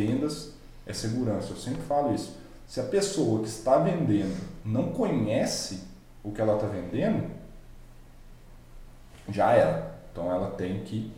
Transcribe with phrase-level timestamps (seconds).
[0.00, 0.52] vendas
[0.86, 1.50] é segurança.
[1.50, 2.36] Eu sempre falo isso.
[2.66, 5.82] Se a pessoa que está vendendo não conhece
[6.22, 7.30] o que ela está vendendo,
[9.28, 10.00] já era.
[10.12, 11.12] Então ela tem que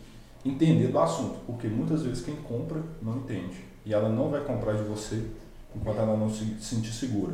[0.45, 4.73] entender do assunto, porque muitas vezes quem compra não entende e ela não vai comprar
[4.73, 5.25] de você
[5.75, 7.33] enquanto ela não se sentir segura.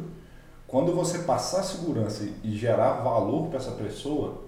[0.67, 4.43] Quando você passar segurança e gerar valor para essa pessoa,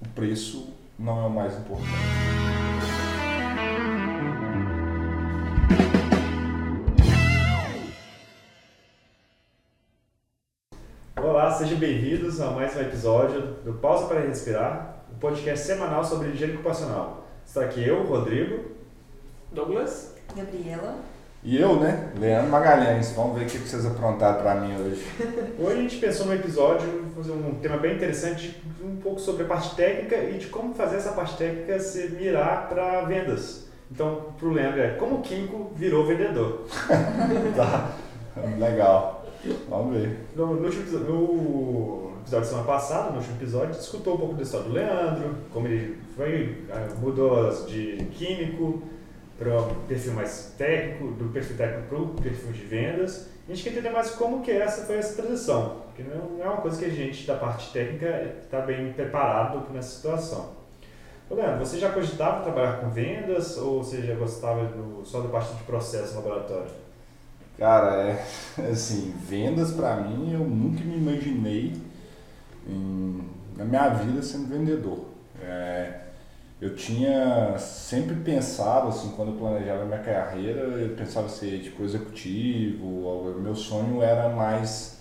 [0.00, 2.71] o preço não é o mais importante.
[11.62, 16.54] Sejam bem-vindos a mais um episódio do Pausa para Respirar, um podcast semanal sobre higiene
[16.54, 17.24] ocupacional.
[17.46, 18.64] Está aqui eu, Rodrigo,
[19.52, 20.96] Douglas, Gabriela.
[21.44, 22.10] E eu, né?
[22.18, 23.12] Leandro Magalhães.
[23.12, 25.06] Vamos ver o que vocês aprontaram para mim hoje.
[25.56, 29.46] Hoje a gente pensou no episódio, fazer um tema bem interessante, um pouco sobre a
[29.46, 33.68] parte técnica e de como fazer essa parte técnica se mirar para vendas.
[33.88, 36.66] Então, para o Leandro, é como o Quinco virou vendedor.
[37.54, 37.92] tá.
[38.58, 39.21] Legal.
[39.68, 40.18] Vamos ver.
[40.36, 44.18] No, no, último, no episódio da semana passada, no último episódio, a gente escutou um
[44.18, 48.82] pouco da história do Leandro, como ele foi, ah, mudou de químico
[49.36, 53.28] para um perfil mais técnico, do perfil técnico para o perfil de vendas.
[53.48, 56.58] A gente quer entender mais como que essa foi essa transição, porque não é uma
[56.58, 60.50] coisa que a gente da parte técnica está bem preparado nessa situação.
[61.28, 65.28] Ô Leandro, você já cogitava trabalhar com vendas ou você já gostava do, só da
[65.28, 66.81] parte de processo laboratório?
[67.62, 68.26] Cara, é
[68.72, 71.72] assim, vendas para mim eu nunca me imaginei
[72.66, 73.22] em,
[73.56, 75.04] na minha vida sendo vendedor.
[75.40, 76.00] É,
[76.60, 83.40] eu tinha sempre pensado assim, quando eu planejava minha carreira, eu pensava ser tipo executivo,
[83.40, 84.98] meu sonho era mais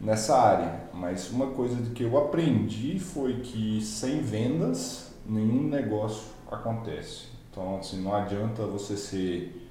[0.00, 0.80] nessa área.
[0.92, 7.28] Mas uma coisa que eu aprendi foi que sem vendas nenhum negócio acontece.
[7.52, 9.63] Então, assim, não adianta você ser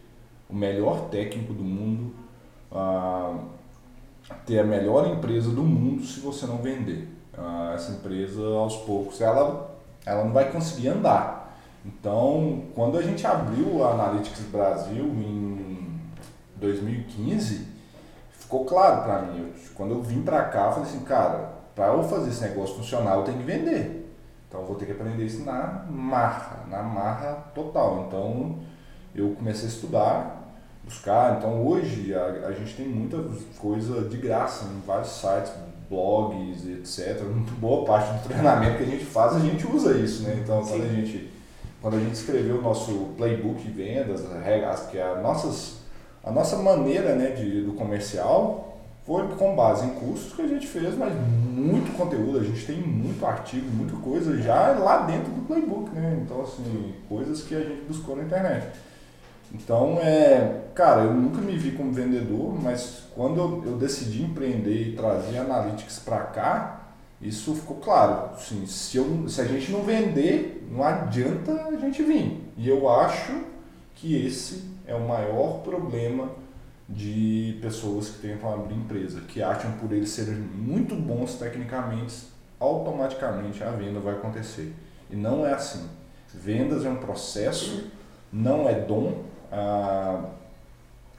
[0.50, 2.14] o melhor técnico do mundo,
[2.72, 3.38] ah,
[4.46, 7.10] ter a melhor empresa do mundo se você não vender.
[7.74, 9.74] Essa empresa, aos poucos, ela
[10.06, 11.58] ela não vai conseguir andar.
[11.86, 16.00] Então, quando a gente abriu a Analytics Brasil em
[16.56, 17.68] 2015,
[18.32, 19.40] ficou claro para mim.
[19.40, 22.76] Eu, quando eu vim para cá, eu falei assim, cara, para eu fazer esse negócio
[22.76, 24.10] funcionar, eu tenho que vender.
[24.48, 28.06] Então, eu vou ter que aprender isso na marra, na marra total.
[28.08, 28.60] Então,
[29.16, 30.54] eu comecei a estudar,
[30.84, 31.38] buscar.
[31.38, 33.18] Então, hoje, a, a gente tem muita
[33.58, 35.52] coisa de graça em vários sites,
[35.90, 37.24] blogs, etc.
[37.60, 40.40] Boa parte do treinamento que a gente faz, a gente usa isso, né?
[40.44, 41.30] Então, quando a gente,
[41.82, 45.78] quando a gente escreveu o nosso playbook de vendas, regras, que a, nossas,
[46.24, 48.74] a nossa maneira né, de, do comercial,
[49.06, 52.78] foi com base em cursos que a gente fez, mas muito conteúdo, a gente tem
[52.78, 56.22] muito artigo, muita coisa já lá dentro do playbook, né?
[56.24, 58.68] Então, assim, coisas que a gente buscou na internet.
[59.54, 64.96] Então, é, cara, eu nunca me vi como vendedor, mas quando eu, decidi empreender e
[64.96, 66.88] trazer Analytics para cá,
[67.22, 68.32] isso ficou claro.
[68.34, 72.52] Assim, se, eu, se a gente não vender, não adianta a gente vir.
[72.58, 73.44] E eu acho
[73.94, 76.30] que esse é o maior problema
[76.90, 82.28] de pessoas que tentam abrir empresa, que acham por eles serem muito bons tecnicamente,
[82.60, 84.74] automaticamente a venda vai acontecer.
[85.10, 85.88] E não é assim.
[86.34, 87.92] Vendas é um processo,
[88.32, 90.26] não é dom, ah,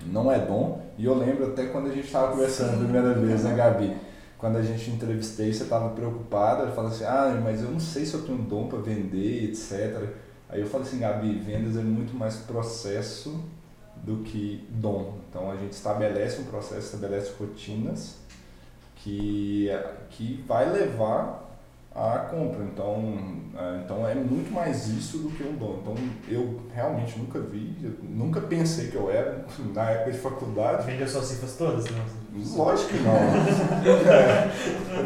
[0.04, 0.82] não é dom.
[0.98, 3.96] E eu lembro até quando a gente estava conversando a primeira vez, né, Gabi?
[4.36, 8.14] Quando a gente entrevistei, você estava preocupada, falou assim, ah, mas eu não sei se
[8.14, 10.08] eu tenho dom para vender, etc.
[10.48, 13.42] Aí eu falei assim, Gabi, vendas é muito mais processo
[13.96, 15.14] do que dom.
[15.30, 18.16] Então a gente estabelece um processo, estabelece rotinas
[18.96, 19.70] que,
[20.10, 21.43] que vai levar
[21.94, 22.64] a compra.
[22.64, 23.18] Então,
[23.56, 25.78] é, então é muito mais isso do que um dom.
[25.80, 25.94] Então
[26.28, 27.72] eu realmente nunca vi,
[28.02, 30.86] nunca pensei que eu era na época de faculdade.
[30.86, 31.84] Vendeu suas cifras todas?
[31.84, 32.56] Não?
[32.56, 33.14] Lógico que não.
[34.10, 34.50] é.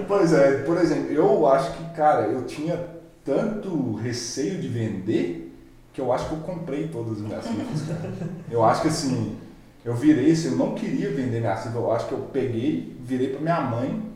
[0.06, 2.78] Pois é, por exemplo, eu acho que, cara, eu tinha
[3.24, 5.44] tanto receio de vender
[5.92, 8.12] que eu acho que eu comprei todas as minhas cifras, cara.
[8.50, 9.36] Eu acho que assim,
[9.84, 13.28] eu virei, assim, eu não queria vender minha cifra, eu acho que eu peguei, virei
[13.28, 14.07] para minha mãe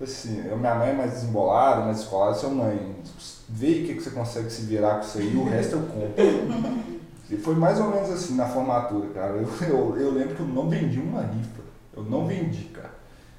[0.00, 2.96] assim, minha mãe é mais desembolada, mais escolada, seu mãe,
[3.48, 6.92] vê o que, que você consegue se virar com isso aí, o resto eu compro.
[7.30, 9.32] E foi mais ou menos assim na formatura, cara.
[9.32, 11.62] Eu, eu, eu lembro que eu não vendi uma rifa.
[11.96, 12.90] Eu não vendi, cara.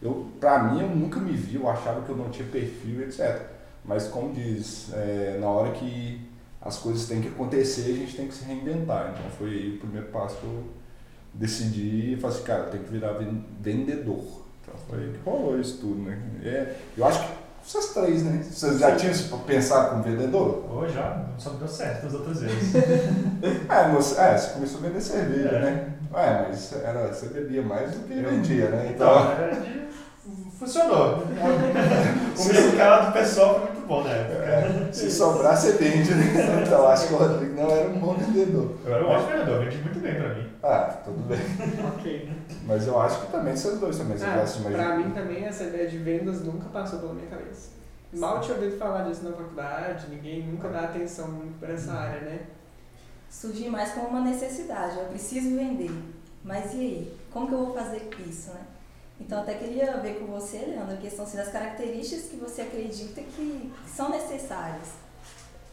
[0.02, 3.42] Eu, pra mim, eu nunca me vi, eu achava que eu não tinha perfil, etc.
[3.86, 6.20] Mas como diz, é, na hora que
[6.62, 9.14] as coisas têm que acontecer, a gente tem que se reinventar.
[9.14, 10.64] Então foi aí o primeiro passo que eu
[11.34, 13.18] decidi e falei assim, cara, eu tenho que virar
[13.60, 14.43] vendedor.
[14.74, 16.18] Então foi que rolou isso tudo, né?
[16.44, 17.34] É, eu acho que
[17.66, 18.44] vocês três, né?
[18.44, 19.14] Vocês já tinham
[19.46, 20.66] pensado como vendedor?
[20.70, 22.76] Oh, já, só deu certo as outras vezes.
[23.70, 25.60] é, você, é, você começou a vender cerveja, é.
[25.62, 25.94] né?
[26.14, 28.92] É, mas era, você bebia mais do que Eu- vendia, né?
[28.94, 29.82] Então, Então, na verdade,
[30.60, 31.24] funcionou.
[31.24, 34.44] o mercado pessoal foi muito bom na época.
[34.44, 36.64] é, se sobrar, você vende, né?
[36.68, 38.76] Então, acho que o Rodrigo não era um bom vendedor.
[38.86, 40.48] Eu era um ótimo vendedor, vendi muito bem pra mim.
[40.62, 41.40] Ah, tudo bem.
[41.88, 42.30] Ok.
[42.66, 45.46] Mas eu acho que também vocês dois também, você Ah, gosta de pra mim também
[45.46, 47.72] essa ideia de vendas nunca passou pela minha cabeça.
[48.14, 52.22] Mal tinha ouvido falar disso na faculdade, ninguém nunca dá atenção muito pra essa área,
[52.22, 52.46] né?
[53.30, 55.92] Surgir mais como uma necessidade, eu preciso vender.
[56.44, 57.18] Mas e aí?
[57.32, 58.62] Como que eu vou fazer isso, né?
[59.20, 63.22] Então até queria ver com você, Leandro, a questão assim, das características que você acredita
[63.22, 64.90] que são necessárias.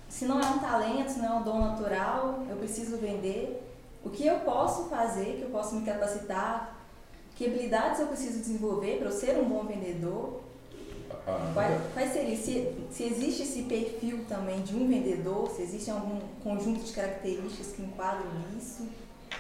[0.09, 3.67] Se não é um talento, se não é um dom natural, eu preciso vender.
[4.03, 6.80] O que eu posso fazer, que eu posso me capacitar,
[7.41, 10.43] que habilidades eu preciso desenvolver para eu ser um bom vendedor,
[11.27, 12.37] Ah, Quais, quais seriam?
[12.37, 17.73] Se, se existe esse perfil também de um vendedor, se existe algum conjunto de características
[17.73, 18.87] que enquadram isso?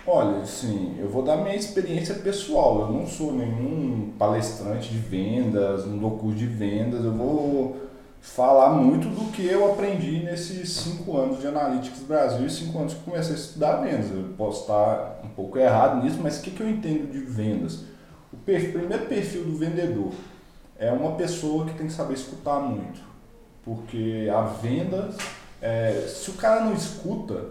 [0.06, 2.82] Olha, assim, eu vou dar minha experiência pessoal.
[2.82, 7.04] Eu não sou nenhum palestrante de vendas, não dou curso de vendas.
[7.04, 7.76] Eu vou
[8.20, 12.94] falar muito do que eu aprendi nesses cinco anos de Analytics Brasil e cinco anos
[12.94, 14.10] que comecei a estudar vendas.
[14.10, 17.89] Eu posso estar um pouco errado nisso, mas o que, que eu entendo de vendas?
[18.32, 20.12] O per- primeiro perfil do vendedor
[20.78, 23.00] é uma pessoa que tem que saber escutar muito.
[23.64, 25.10] Porque a venda,
[25.60, 27.44] é, se o cara não escuta,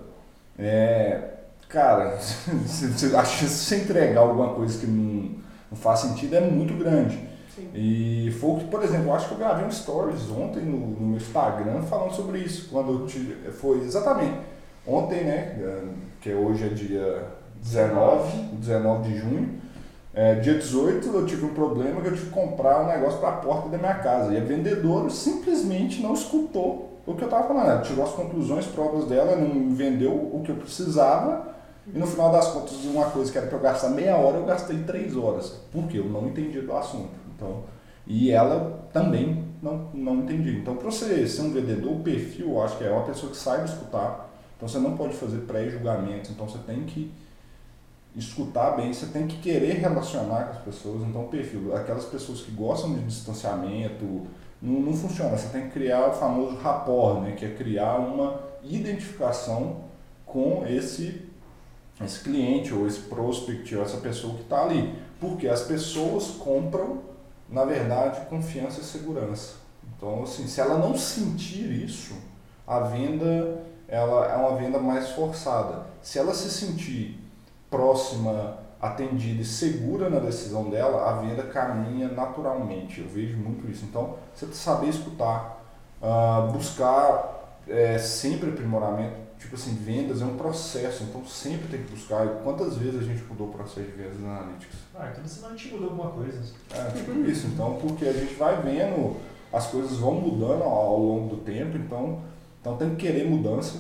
[0.58, 1.36] é,
[1.70, 5.36] Cara, a chance de você entregar alguma coisa que não,
[5.70, 7.16] não faz sentido é muito grande.
[7.56, 7.70] Sim.
[7.76, 10.78] E foi o que, por exemplo, eu acho que eu gravei um stories ontem no,
[10.78, 12.70] no meu Instagram falando sobre isso.
[12.72, 14.36] Quando eu tive, foi exatamente
[14.88, 15.84] ontem, né?
[16.20, 17.28] Que hoje é dia
[17.62, 19.62] 19, 19 de junho.
[20.20, 23.30] É, dia 18 eu tive um problema que eu tive que comprar um negócio para
[23.30, 24.34] a porta da minha casa.
[24.34, 27.70] E a vendedora simplesmente não escutou o que eu estava falando.
[27.70, 31.56] Ela tirou as conclusões próprias dela, não vendeu o que eu precisava.
[31.88, 34.46] E no final das contas, uma coisa que era para eu gastar meia hora, eu
[34.46, 35.62] gastei três horas.
[35.72, 37.12] Porque eu não entendia do assunto.
[37.34, 37.64] Então,
[38.06, 40.52] e ela também não, não entendia.
[40.52, 43.38] Então, para você ser um vendedor, o perfil, eu acho que é uma pessoa que
[43.38, 44.30] saiba escutar.
[44.58, 46.30] Então, você não pode fazer pré-julgamentos.
[46.30, 47.10] Então, você tem que
[48.16, 51.04] escutar bem, você tem que querer relacionar com as pessoas.
[51.04, 54.28] Então, perfil, aquelas pessoas que gostam de distanciamento,
[54.62, 55.38] não, não funciona.
[55.38, 57.34] Você tem que criar o famoso rapport, né?
[57.34, 59.78] que é criar uma identificação
[60.26, 61.30] com esse,
[62.04, 64.94] esse cliente ou esse prospect ou essa pessoa que está ali.
[65.20, 67.00] Porque as pessoas compram,
[67.50, 69.56] na verdade, confiança e segurança.
[69.98, 72.14] Então, assim, se ela não sentir isso,
[72.66, 75.88] a venda ela é uma venda mais forçada.
[76.02, 77.19] Se ela se sentir
[77.70, 83.02] próxima, atendida e segura na decisão dela, a venda caminha naturalmente.
[83.02, 83.86] Eu vejo muito isso.
[83.86, 85.64] Então, você saber escutar,
[86.02, 89.30] ah, buscar é, sempre aprimoramento.
[89.38, 92.26] Tipo assim, vendas é um processo, então sempre tem que buscar.
[92.26, 94.80] E quantas vezes a gente mudou o processo de vendas na Analytics?
[94.94, 96.42] Ah, então senão a gente mudou alguma coisa.
[96.74, 99.16] É, tipo isso, então, porque a gente vai vendo,
[99.54, 102.22] as coisas vão mudando ao, ao longo do tempo, então,
[102.60, 103.78] então tem que querer mudança.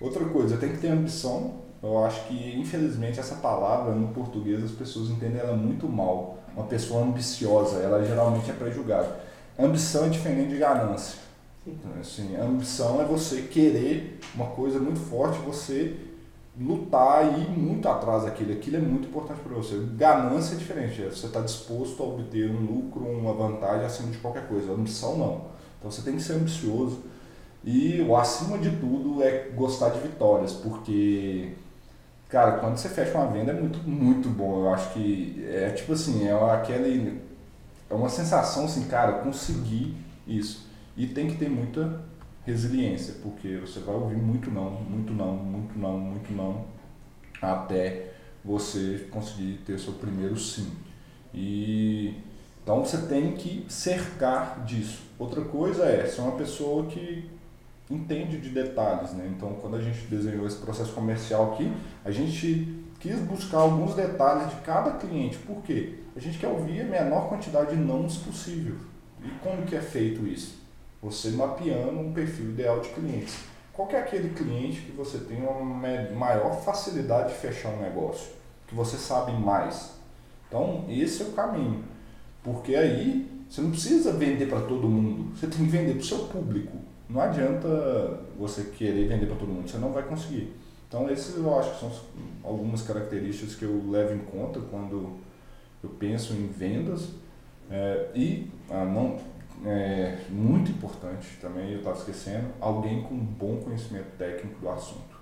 [0.00, 1.60] Outra coisa, tem que ter ambição.
[1.82, 6.38] Eu acho que, infelizmente, essa palavra no português as pessoas entendem ela muito mal.
[6.54, 9.20] Uma pessoa ambiciosa, ela geralmente é prejugada.
[9.58, 11.18] Ambição é diferente de ganância.
[11.66, 15.96] Então, Assim, a ambição é você querer uma coisa muito forte, você
[16.58, 18.52] lutar e ir muito atrás daquilo.
[18.52, 19.78] Aquilo é muito importante para você.
[19.96, 24.46] Ganância é diferente, você está disposto a obter um lucro, uma vantagem acima de qualquer
[24.46, 24.72] coisa.
[24.72, 25.46] Ambição não.
[25.78, 27.00] Então você tem que ser ambicioso.
[27.64, 31.52] E o acima de tudo é gostar de vitórias, porque,
[32.32, 34.62] cara, quando você fecha uma venda é muito, muito bom.
[34.62, 37.20] Eu acho que é tipo assim, é aquele.
[37.90, 39.94] É uma sensação assim, cara, consegui
[40.26, 40.66] isso.
[40.96, 42.00] E tem que ter muita
[42.44, 46.64] resiliência, porque você vai ouvir muito não, muito não, muito não, muito não,
[47.40, 48.12] até
[48.44, 50.72] você conseguir ter seu primeiro sim.
[51.34, 52.14] E
[52.62, 55.02] então você tem que cercar disso.
[55.18, 57.30] Outra coisa é ser uma pessoa que
[57.92, 59.30] entende de detalhes, né?
[59.36, 61.72] Então, quando a gente desenhou esse processo comercial aqui,
[62.04, 65.36] a gente quis buscar alguns detalhes de cada cliente.
[65.38, 65.94] Por quê?
[66.16, 68.76] A gente quer ouvir a menor quantidade de nãos possível.
[69.24, 70.60] E como que é feito isso?
[71.02, 73.36] Você mapeando um perfil ideal de clientes.
[73.72, 75.64] Qual é aquele cliente que você tem uma
[76.14, 78.30] maior facilidade de fechar um negócio?
[78.66, 79.92] Que você sabe mais?
[80.46, 81.82] Então, esse é o caminho.
[82.42, 86.04] Porque aí você não precisa vender para todo mundo, você tem que vender para o
[86.04, 86.76] seu público.
[87.12, 87.68] Não adianta
[88.38, 90.50] você querer vender para todo mundo, você não vai conseguir.
[90.88, 91.92] Então, esses eu acho que são
[92.42, 95.18] algumas características que eu levo em conta quando
[95.84, 97.10] eu penso em vendas.
[97.70, 99.18] É, e, ah, não,
[99.66, 105.20] é, muito importante também, eu estava esquecendo, alguém com bom conhecimento técnico do assunto.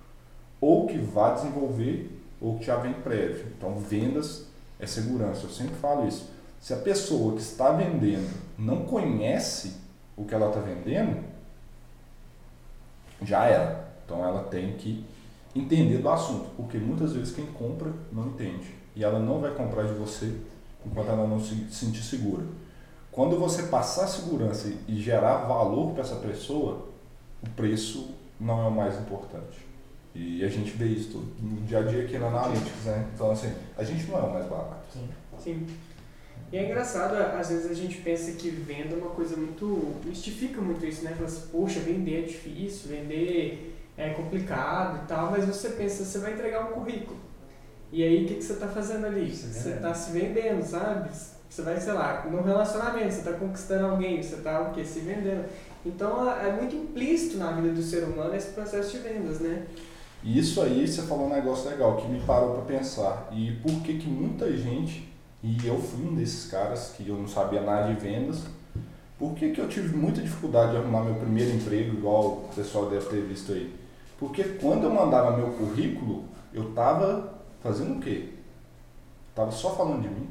[0.61, 3.47] Ou que vá desenvolver ou que já vem prévio.
[3.59, 4.47] Então, vendas
[4.79, 5.45] é segurança.
[5.45, 6.31] Eu sempre falo isso.
[6.61, 9.75] Se a pessoa que está vendendo não conhece
[10.17, 11.31] o que ela está vendendo,
[13.23, 13.89] já era.
[14.05, 15.05] Então, ela tem que
[15.55, 19.85] entender do assunto, porque muitas vezes quem compra não entende e ela não vai comprar
[19.85, 20.37] de você
[20.85, 22.45] enquanto ela não se sentir segura.
[23.11, 26.89] Quando você passar segurança e gerar valor para essa pessoa,
[27.43, 29.59] o preço não é o mais importante.
[30.15, 33.09] E a gente vê isso no dia a dia aqui na Analytics, né?
[33.15, 34.85] Então, assim, a gente não é o mais barato.
[34.93, 35.09] Sim.
[35.39, 35.67] Sim.
[36.53, 39.95] E é engraçado, às vezes a gente pensa que venda é uma coisa muito.
[40.05, 41.13] mistifica muito isso, né?
[41.13, 46.19] Fala assim, poxa, vender é difícil, vender é complicado e tal, mas você pensa, você
[46.19, 47.19] vai entregar um currículo.
[47.93, 49.35] E aí, o que, que você está fazendo ali?
[49.35, 51.11] Você está se vendendo, sabe?
[51.49, 54.85] Você vai, sei lá, num relacionamento, você está conquistando alguém, você está o quê?
[54.85, 55.45] Se vendendo.
[55.85, 59.67] Então, é muito implícito na vida do ser humano esse processo de vendas, né?
[60.23, 63.29] E isso aí, você falou um negócio legal que me parou para pensar.
[63.33, 65.10] E por que que muita gente,
[65.43, 68.43] e eu fui um desses caras que eu não sabia nada de vendas,
[69.19, 72.89] por que que eu tive muita dificuldade de arrumar meu primeiro emprego, igual o pessoal
[72.89, 73.75] deve ter visto aí?
[74.19, 78.31] Porque quando eu mandava meu currículo, eu tava fazendo o quê?
[79.35, 80.29] Tava só falando de mim.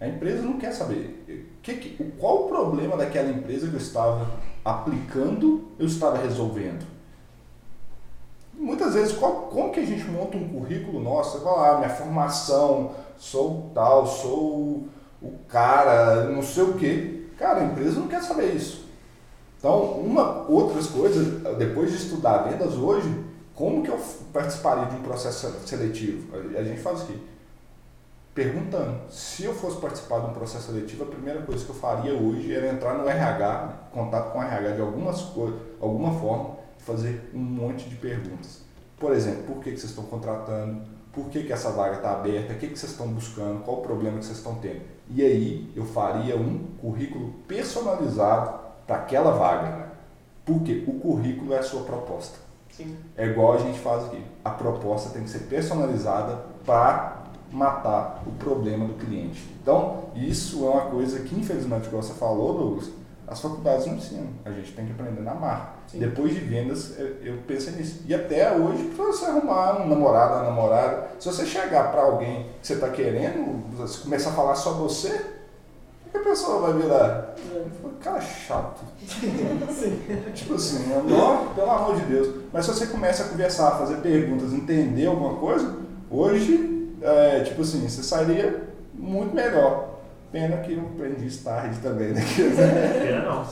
[0.00, 1.24] A empresa não quer saber.
[1.62, 4.28] Que, que, qual o problema daquela empresa que eu estava
[4.64, 6.93] aplicando, eu estava resolvendo?
[8.94, 11.38] Muitas vezes, qual, como que a gente monta um currículo nosso?
[11.38, 14.88] Você fala, ah, minha formação, sou tal, sou
[15.20, 17.24] o cara, não sei o quê.
[17.36, 18.84] Cara, a empresa não quer saber isso.
[19.58, 23.24] Então, uma, outras coisas, depois de estudar vendas hoje,
[23.54, 23.98] como que eu
[24.32, 26.36] participaria de um processo seletivo?
[26.56, 27.14] A gente faz o quê?
[28.34, 28.98] Perguntando.
[29.10, 32.52] Se eu fosse participar de um processo seletivo, a primeira coisa que eu faria hoje
[32.52, 37.38] era entrar no RH, contato com o RH de algumas coisas, alguma forma, fazer um
[37.38, 38.63] monte de perguntas.
[38.98, 40.82] Por exemplo, por que, que vocês estão contratando?
[41.12, 42.52] Por que, que essa vaga está aberta?
[42.52, 43.62] O que, que vocês estão buscando?
[43.64, 44.82] Qual o problema que vocês estão tendo?
[45.10, 49.92] E aí eu faria um currículo personalizado para aquela vaga.
[50.44, 52.38] Porque o currículo é a sua proposta.
[52.70, 52.96] Sim.
[53.16, 54.22] É igual a gente faz aqui.
[54.44, 59.48] A proposta tem que ser personalizada para matar o problema do cliente.
[59.62, 62.90] Então, isso é uma coisa que, infelizmente, como você falou, Douglas,
[63.26, 64.28] as faculdades não ensinam.
[64.44, 65.72] A gente tem que aprender na marca.
[65.86, 65.98] Sim.
[65.98, 68.02] Depois de vendas, eu penso nisso.
[68.06, 72.46] E até hoje, para você arrumar um namorado, uma namorada, se você chegar para alguém
[72.60, 75.08] que você está querendo, você começar a falar só você,
[76.06, 77.34] o que a pessoa vai virar?
[77.54, 77.64] É.
[78.00, 78.82] Cara chato.
[80.34, 82.42] tipo assim, não, pelo amor de Deus.
[82.52, 85.74] Mas se você começa a conversar, fazer perguntas, entender alguma coisa,
[86.10, 88.62] hoje, é, tipo assim, você sairia
[88.92, 89.93] muito melhor.
[90.34, 92.20] Pena que eu aprendi tarde também, né?
[92.26, 93.46] Pena não.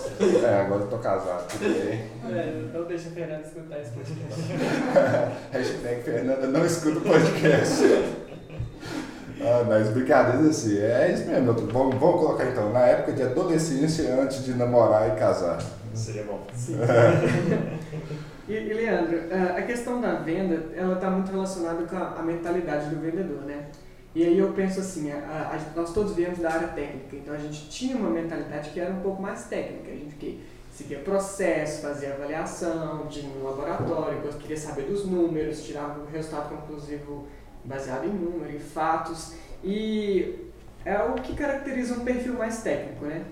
[0.45, 1.47] É, agora eu tô casado.
[1.63, 4.53] É, não deixa a Fernanda escutar esse podcast.
[5.53, 7.85] Hashtag Fernanda não escuta o podcast.
[9.41, 11.53] Ah, mas brincadeiras assim, é isso mesmo.
[11.53, 15.63] Vamos, vamos colocar então, na época de adolescência, antes de namorar e casar.
[15.95, 16.45] Seria bom.
[16.53, 16.79] Sim.
[18.49, 19.21] E, e, Leandro,
[19.57, 23.67] a questão da venda, ela está muito relacionada com a, a mentalidade do vendedor, né?
[24.15, 27.39] E aí eu penso assim, a, a, nós todos viemos da área técnica, então a
[27.39, 31.81] gente tinha uma mentalidade que era um pouco mais técnica, a gente que seguia processo,
[31.81, 37.27] fazia avaliação de um laboratório, queria saber dos números, tirava o resultado conclusivo
[37.65, 40.51] baseado em número, em fatos, e
[40.85, 43.25] é o que caracteriza um perfil mais técnico, né?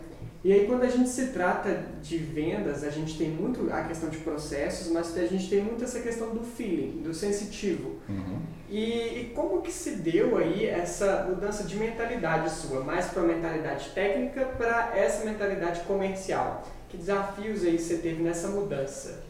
[0.42, 4.08] E aí quando a gente se trata de vendas, a gente tem muito a questão
[4.08, 7.96] de processos, mas a gente tem muito essa questão do feeling, do sensitivo.
[8.08, 8.40] Uhum.
[8.70, 8.82] E,
[9.20, 13.90] e, como que se deu aí essa mudança de mentalidade sua, mais para a mentalidade
[13.90, 16.62] técnica para essa mentalidade comercial?
[16.88, 19.24] Que desafios aí você teve nessa mudança?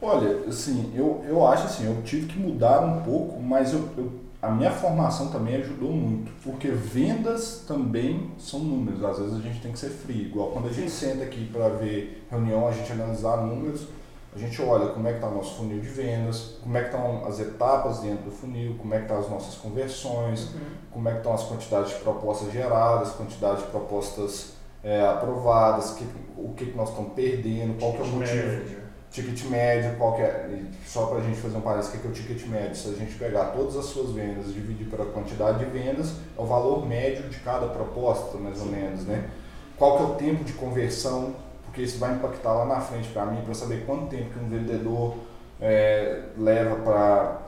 [0.00, 4.12] Olha, assim, eu, eu acho assim, eu tive que mudar um pouco, mas eu, eu
[4.42, 9.04] a minha formação também ajudou muito, porque vendas também são números.
[9.04, 11.68] Às vezes a gente tem que ser frio, igual quando a gente senta aqui para
[11.68, 13.86] ver reunião, a gente analisar números,
[14.34, 16.86] a gente olha como é que está o nosso funil de vendas, como é que
[16.86, 20.60] estão as etapas dentro do funil, como é que estão tá as nossas conversões, uhum.
[20.90, 26.04] como é que estão as quantidades de propostas geradas, quantidade de propostas é, aprovadas, que,
[26.36, 28.81] o que, que nós estamos perdendo, qual que é o motivo
[29.12, 30.48] ticket médio, qualquer,
[30.86, 32.74] só para a gente fazer um parênteses, o que é o ticket médio?
[32.74, 36.40] Se a gente pegar todas as suas vendas e dividir pela quantidade de vendas, é
[36.40, 39.28] o valor médio de cada proposta, mais ou menos, né?
[39.76, 43.26] Qual que é o tempo de conversão, porque isso vai impactar lá na frente para
[43.26, 45.14] mim, para saber quanto tempo que um vendedor
[45.60, 47.42] é, leva para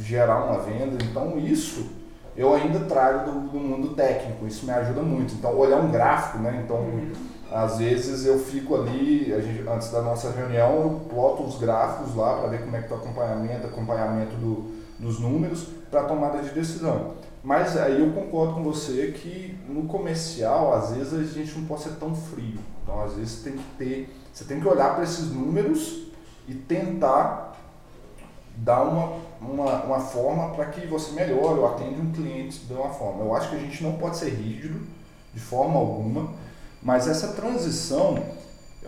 [0.00, 1.02] gerar uma venda.
[1.04, 2.01] Então isso
[2.36, 5.34] eu ainda trago do, do, mundo técnico, isso me ajuda muito.
[5.34, 6.62] Então olhar um gráfico, né?
[6.64, 7.12] Então uhum
[7.52, 12.38] às vezes eu fico ali, gente, antes da nossa reunião, eu ploto os gráficos lá
[12.38, 16.50] para ver como é que está o acompanhamento, acompanhamento do, nos números para tomada de
[16.50, 17.14] decisão.
[17.44, 21.82] Mas aí eu concordo com você que no comercial, às vezes, a gente não pode
[21.82, 22.58] ser tão frio.
[22.82, 26.04] Então, às vezes, tem que ter, você tem que olhar para esses números
[26.48, 27.51] e tentar
[28.56, 32.90] dar uma, uma, uma forma para que você melhore ou atende um cliente de uma
[32.90, 33.24] forma.
[33.24, 34.80] Eu acho que a gente não pode ser rígido
[35.34, 36.30] de forma alguma,
[36.82, 38.22] mas essa transição,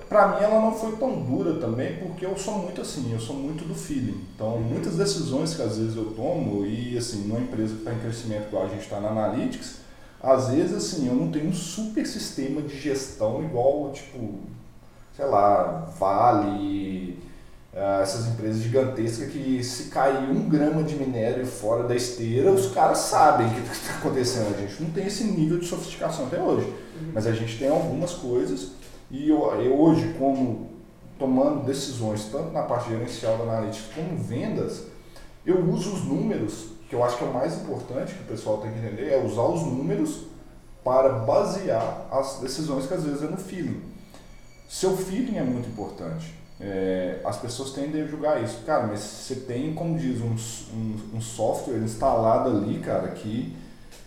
[0.09, 3.37] para mim, ela não foi tão dura também, porque eu sou muito assim, eu sou
[3.37, 4.25] muito do feeling.
[4.35, 8.00] Então, muitas decisões que às vezes eu tomo, e assim, numa empresa que está em
[8.00, 9.85] crescimento, igual a gente está na Analytics,
[10.23, 14.40] às vezes assim, eu não tenho um super sistema de gestão igual, tipo,
[15.14, 17.18] sei lá, Vale,
[17.76, 22.72] ah, essas empresas gigantescas que se cair um grama de minério fora da esteira, os
[22.72, 24.54] caras sabem o que está acontecendo.
[24.54, 26.66] A gente não tem esse nível de sofisticação até hoje.
[26.66, 27.10] Uhum.
[27.12, 28.72] Mas a gente tem algumas coisas
[29.10, 30.70] e eu, eu hoje, como
[31.18, 34.84] tomando decisões, tanto na parte gerencial da analítica como vendas,
[35.44, 38.58] eu uso os números, que eu acho que é o mais importante que o pessoal
[38.58, 40.26] tem que entender, é usar os números
[40.82, 43.80] para basear as decisões que às vezes é no feeling.
[44.68, 46.34] Seu feeling é muito importante.
[46.66, 48.61] É, as pessoas tendem a julgar isso.
[48.64, 50.35] Cara, mas você tem, como diz, um,
[50.75, 53.54] um, um software instalado ali, cara, que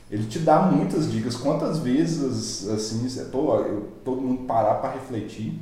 [0.10, 1.36] ele te dá muitas dicas.
[1.36, 5.60] Quantas vezes, assim, todo, todo mundo parar para refletir,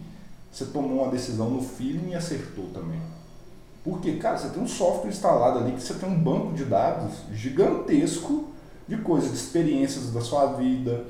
[0.50, 3.02] você tomou uma decisão no feeling e acertou também.
[3.84, 7.14] Porque, cara, você tem um software instalado ali que você tem um banco de dados
[7.34, 8.46] gigantesco
[8.88, 11.06] de coisas, de experiências da sua vida,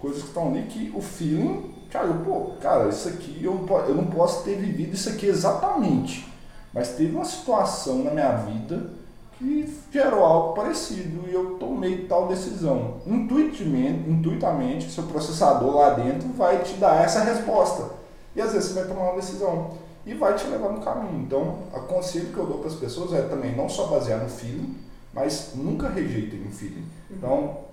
[0.00, 4.06] coisas que estão ali que o feeling, cara, pô, cara, isso aqui eu, eu não
[4.06, 6.26] posso ter vivido isso aqui exatamente.
[6.72, 8.90] Mas teve uma situação na minha vida
[9.38, 12.96] que gerou algo parecido e eu tomei tal decisão.
[13.06, 17.90] Intuitivamente, intuitamente, seu processador lá dentro vai te dar essa resposta.
[18.34, 19.70] E às vezes você vai tomar uma decisão
[20.04, 21.22] e vai te levar no caminho.
[21.22, 24.28] Então, o conselho que eu dou para as pessoas é também não só basear no
[24.28, 24.76] feeling,
[25.12, 26.84] mas nunca rejeitem o feeling.
[27.10, 27.67] Então,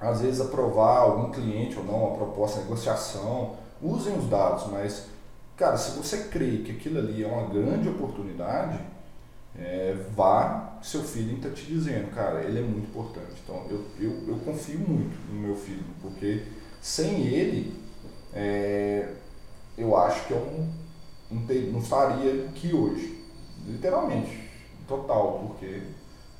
[0.00, 5.06] às vezes aprovar algum cliente ou não, uma proposta negociação, usem os dados, mas,
[5.56, 8.78] cara, se você crê que aquilo ali é uma grande oportunidade,
[9.58, 13.42] é, vá, seu feeling está te dizendo, cara, ele é muito importante.
[13.42, 16.44] Então eu, eu, eu confio muito no meu filho, porque
[16.80, 17.74] sem ele,
[18.32, 19.14] é,
[19.76, 20.68] eu acho que eu
[21.30, 23.18] não, não, não estaria aqui hoje.
[23.66, 24.48] Literalmente,
[24.86, 25.82] total, porque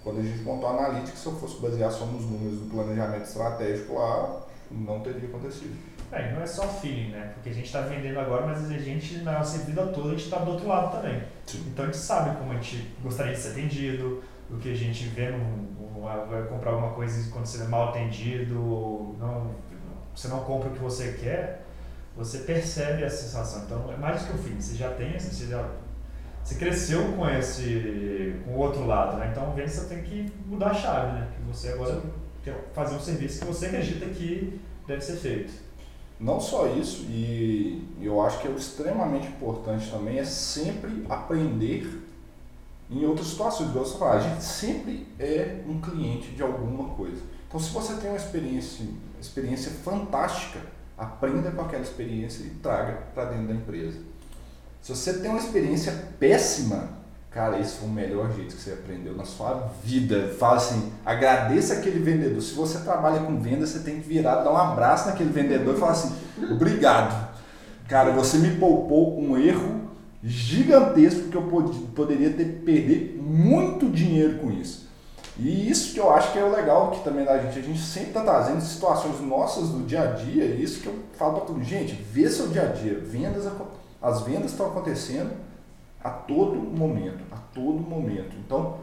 [0.08, 3.24] quando a gente montou a Analytics, se eu fosse basear só nos números do planejamento
[3.24, 4.40] estratégico lá,
[4.70, 5.76] não teria acontecido.
[6.10, 7.32] É, não é só feeling, né?
[7.34, 10.24] Porque a gente está vendendo agora, mas a gente, na nossa vida toda, a gente
[10.24, 11.22] está do outro lado também.
[11.44, 11.62] Sim.
[11.68, 15.08] Então a gente sabe como a gente gostaria de ser atendido, o que a gente
[15.08, 18.54] vê, no, vai comprar alguma coisa quando você é mal atendido,
[19.18, 19.50] não,
[20.14, 21.66] você não compra o que você quer,
[22.16, 23.64] você percebe essa sensação.
[23.64, 25.68] Então é mais do que o feeling, você já tem, você já
[26.48, 29.28] você cresceu com esse com o outro lado, né?
[29.30, 31.28] Então vendo você tem que mudar a chave, né?
[31.37, 32.11] Que você agora Sim.
[32.42, 35.52] quer fazer um serviço que você acredita que deve ser feito.
[36.18, 42.02] Não só isso, e eu acho que é extremamente importante também é sempre aprender
[42.90, 43.68] em outras situações.
[43.68, 47.20] Igual você fala, a gente sempre é um cliente de alguma coisa.
[47.46, 48.87] Então, se você tem uma experiência,
[49.20, 50.61] experiência fantástica,
[50.96, 54.00] aprenda com aquela experiência e traga para dentro da empresa.
[54.82, 56.98] Se você tem uma experiência péssima,
[57.30, 60.34] Cara, esse foi o melhor jeito que você aprendeu na sua vida.
[60.38, 62.40] Fala assim, agradeça aquele vendedor.
[62.40, 65.78] Se você trabalha com venda, você tem que virar, dar um abraço naquele vendedor e
[65.78, 66.16] falar assim,
[66.50, 67.28] obrigado.
[67.86, 69.88] Cara, você me poupou um erro
[70.24, 74.88] gigantesco que eu pod poderia ter perder muito dinheiro com isso.
[75.38, 77.58] E isso que eu acho que é o legal aqui também da gente.
[77.58, 80.44] A gente sempre está trazendo situações nossas do dia a dia.
[80.44, 81.64] E isso que eu falo para todo mundo.
[81.64, 82.98] Gente, vê seu dia a dia.
[82.98, 83.46] Vendas,
[84.00, 85.32] as vendas estão acontecendo
[86.02, 88.37] a todo momento, a todo momento.
[88.44, 88.78] Então,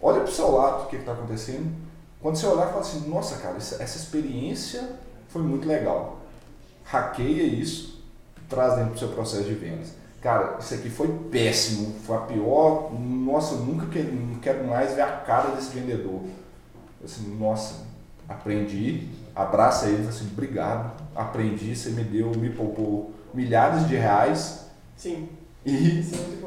[0.00, 1.70] olha para o seu lado o que está acontecendo.
[2.20, 4.88] Quando você olhar fala assim, nossa cara, essa, essa experiência
[5.28, 6.18] foi muito legal.
[6.84, 8.02] Hackeia isso,
[8.48, 9.92] traz dentro do seu processo de vendas.
[10.22, 12.92] Cara, isso aqui foi péssimo, foi a pior.
[12.92, 16.22] Nossa, eu nunca quero, não quero mais ver a cara desse vendedor.
[17.04, 17.84] Assim, nossa,
[18.28, 24.70] aprendi, abraça ele, assim, obrigado, aprendi, você me deu, me poupou milhares de reais.
[24.96, 25.28] Sim
[25.66, 26.00] e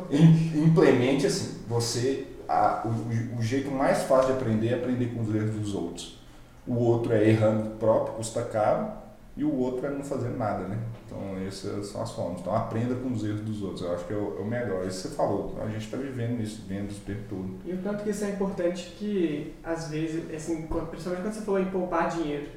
[0.10, 5.21] é implemente assim, você a, o, o, jeito mais fácil de aprender é aprender com
[5.21, 6.19] os erros dos outros.
[6.65, 8.91] O outro é errando próprio, custa caro,
[9.36, 10.78] e o outro é não fazer nada, né?
[11.06, 12.41] Então essas são as formas.
[12.41, 13.82] Então aprenda com os erros dos outros.
[13.82, 14.88] Eu acho que é o, é o melhor.
[14.88, 15.58] Isso você falou.
[15.62, 17.56] A gente está vivendo isso, vendo isso o tempo todo.
[17.65, 21.60] E o tanto que isso é importante que às vezes, assim, principalmente quando você falou
[21.60, 22.47] em poupar dinheiro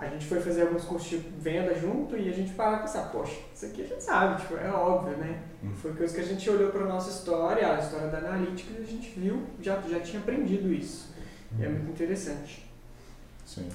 [0.00, 3.10] a gente foi fazer alguns cursos de venda junto e a gente parou e pensar,
[3.10, 5.42] poxa, isso aqui a gente sabe, tipo, é óbvio, né?
[5.62, 5.72] Hum.
[5.74, 8.86] Foi coisa que a gente olhou para nossa história, a história da analítica, e a
[8.86, 11.10] gente viu, já, já tinha aprendido isso.
[11.58, 12.70] E é muito interessante.
[13.44, 13.68] Sim.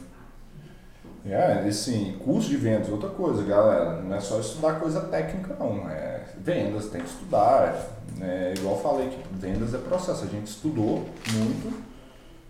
[1.25, 4.01] É, e sim, curso de vendas, outra coisa, galera.
[4.01, 5.89] Não é só estudar coisa técnica, não.
[5.89, 7.89] É vendas, tem que estudar.
[8.21, 10.23] É, igual eu falei que vendas é processo.
[10.23, 11.73] A gente estudou muito,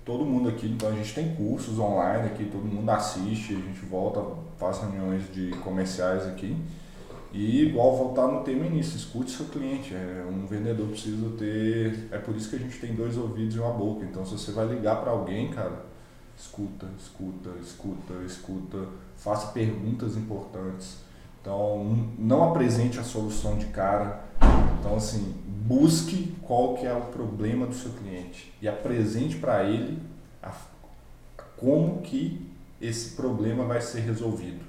[0.06, 3.84] todo mundo aqui, então a gente tem cursos online aqui, todo mundo assiste, a gente
[3.86, 4.22] volta,
[4.58, 6.56] faz reuniões de comerciais aqui.
[7.34, 9.94] E igual voltar no tema início, escute seu cliente.
[9.94, 12.08] É, um vendedor precisa ter.
[12.10, 14.06] É por isso que a gente tem dois ouvidos e uma boca.
[14.06, 15.84] Então se você vai ligar para alguém, cara
[16.38, 18.78] escuta, escuta, escuta, escuta,
[19.16, 20.98] faça perguntas importantes.
[21.42, 24.24] Então, não apresente a solução de cara.
[24.80, 30.00] Então, assim, busque qual que é o problema do seu cliente e apresente para ele
[30.42, 30.54] a,
[31.58, 32.48] como que
[32.80, 34.64] esse problema vai ser resolvido.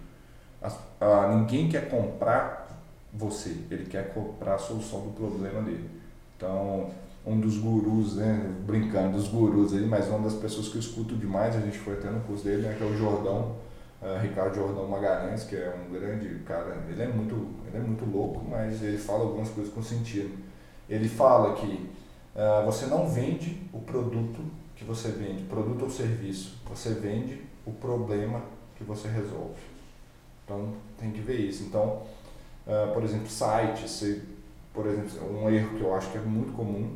[1.00, 2.66] A, ninguém quer comprar
[3.12, 5.88] você, ele quer comprar a solução do problema dele.
[6.36, 6.90] Então,
[7.26, 11.14] um dos gurus, né, brincando, dos gurus aí, mas uma das pessoas que eu escuto
[11.14, 13.56] demais, a gente foi até no curso dele, né, que é o Jordão,
[14.00, 17.34] uh, Ricardo Jordão Magalhães, que é um grande cara, ele é muito,
[17.66, 20.45] ele é muito louco, mas ele fala algumas coisas com sentido.
[20.88, 21.90] Ele fala que
[22.34, 24.40] uh, você não vende o produto
[24.74, 28.42] que você vende, produto ou serviço, você vende o problema
[28.76, 29.60] que você resolve.
[30.44, 31.64] Então tem que ver isso.
[31.64, 32.02] Então,
[32.66, 34.22] uh, por exemplo, site, você,
[34.72, 36.94] por exemplo, um erro que eu acho que é muito comum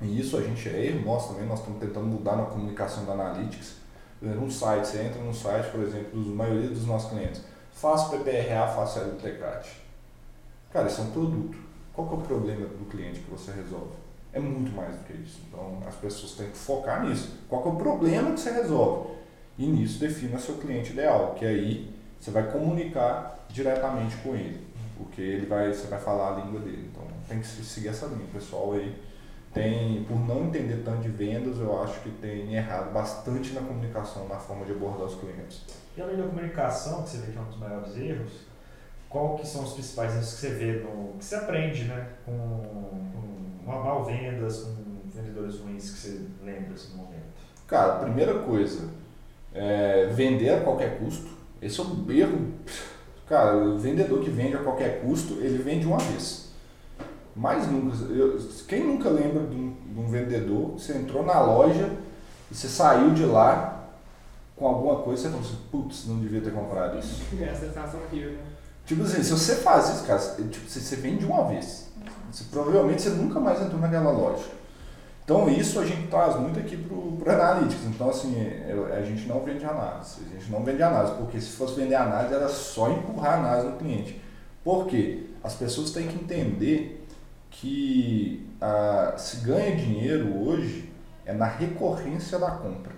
[0.00, 3.12] e isso a gente é erro nosso também, nós estamos tentando mudar na comunicação da
[3.12, 3.76] Analytics.
[4.22, 8.66] Um site, você entra no site, por exemplo, dos maioria dos nossos clientes, faça PPRA,
[8.68, 9.68] faça LTCAT.
[10.72, 11.58] Cara, isso é um produto.
[11.94, 13.94] Qual que é o problema do cliente que você resolve?
[14.32, 15.40] É muito mais do que isso.
[15.48, 17.38] Então as pessoas têm que focar nisso.
[17.48, 19.14] Qual que é o problema que você resolve?
[19.56, 25.20] E nisso defina seu cliente ideal, que aí você vai comunicar diretamente com ele, porque
[25.20, 26.90] ele vai, você vai falar a língua dele.
[26.90, 28.94] Então tem que seguir essa linha, pessoal aí
[29.54, 34.26] tem, por não entender tanto de vendas, eu acho que tem errado bastante na comunicação,
[34.28, 35.62] na forma de abordar os clientes.
[35.96, 38.32] E além da comunicação, que você vê que é um dos maiores erros,
[39.14, 42.32] qual que são os principais erros que você vê, no, que você aprende né, com,
[43.62, 44.74] com mal vendas, com
[45.14, 47.22] vendedores ruins que você lembra assim, no momento?
[47.68, 48.88] Cara, primeira coisa,
[49.54, 51.28] é vender a qualquer custo.
[51.62, 52.54] Esse é um erro.
[53.28, 56.52] Cara, o vendedor que vende a qualquer custo, ele vende uma vez
[57.36, 57.96] mais nunca.
[58.12, 61.88] Eu, quem nunca lembra de um, de um, vendedor, você entrou na loja
[62.50, 63.90] e você saiu de lá
[64.56, 67.22] com alguma coisa e você falou assim, putz, não devia ter comprado isso.
[67.40, 68.53] É a sensação horrível, né?
[68.86, 70.20] Tipo assim, se você faz isso, cara,
[70.50, 71.88] tipo, você, vende uma vez.
[72.30, 74.44] Você, provavelmente você nunca mais entrou naquela loja.
[75.24, 77.86] Então isso a gente traz muito aqui para o Analytics.
[77.86, 78.36] Então assim,
[78.94, 80.20] a gente não vende análise.
[80.30, 83.68] A gente não vende análise, porque se fosse vender análise era só empurrar a análise
[83.68, 84.20] no cliente.
[84.62, 85.26] Por quê?
[85.42, 87.06] As pessoas têm que entender
[87.50, 88.46] que
[89.16, 90.92] se ganha dinheiro hoje
[91.24, 92.92] é na recorrência da compra,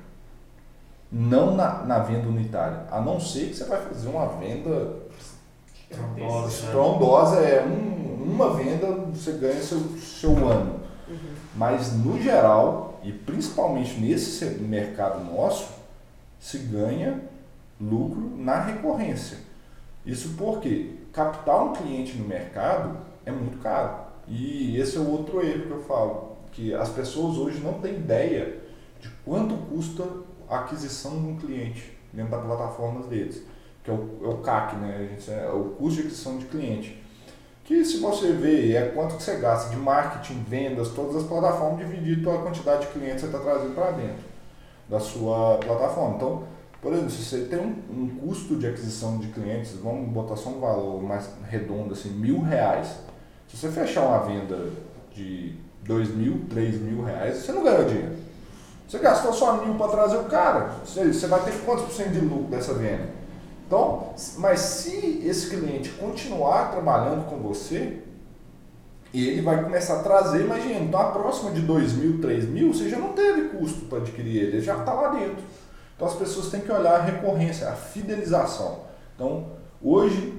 [1.10, 2.86] não na, na venda unitária.
[2.90, 5.05] A não ser que você vai fazer uma venda
[6.48, 10.80] estrondosa, é um, uma venda você ganha seu, seu ano.
[11.08, 11.16] Uhum.
[11.54, 15.68] Mas no geral, e principalmente nesse mercado nosso,
[16.40, 17.20] se ganha
[17.80, 19.38] lucro na recorrência.
[20.04, 24.06] Isso porque captar um cliente no mercado é muito caro.
[24.28, 27.94] E esse é o outro erro que eu falo, que as pessoas hoje não têm
[27.94, 28.58] ideia
[29.00, 30.04] de quanto custa
[30.48, 33.42] a aquisição de um cliente dentro da plataforma deles,
[33.86, 35.08] que é o, é o CAC, né?
[35.10, 37.02] Gente, é o custo de aquisição de cliente.
[37.64, 41.78] Que se você ver é quanto que você gasta de marketing, vendas, todas as plataformas,
[41.78, 44.24] dividir toda a quantidade de clientes que você está trazendo para dentro
[44.88, 46.16] da sua plataforma.
[46.16, 46.44] Então,
[46.82, 50.50] por exemplo, se você tem um, um, custo de aquisição de clientes, vamos botar só
[50.50, 53.06] um valor mais redondo, assim, mil reais
[53.48, 54.70] se você fechar uma venda
[55.14, 58.16] de dois mil, três mil reais, você não ganha dinheiro.
[58.88, 62.20] Você gastou só mil para trazer o cara, você vai ter quantos por cento de
[62.20, 63.15] lucro dessa venda?
[63.66, 68.00] Então, mas se esse cliente continuar trabalhando com você,
[69.12, 72.88] ele vai começar a trazer, imagina, então a próxima de 2 mil, 3 mil, você
[72.88, 75.42] já não teve custo para adquirir ele, ele já está lá dentro.
[75.96, 78.80] Então as pessoas têm que olhar a recorrência, a fidelização.
[79.14, 79.46] Então,
[79.82, 80.38] hoje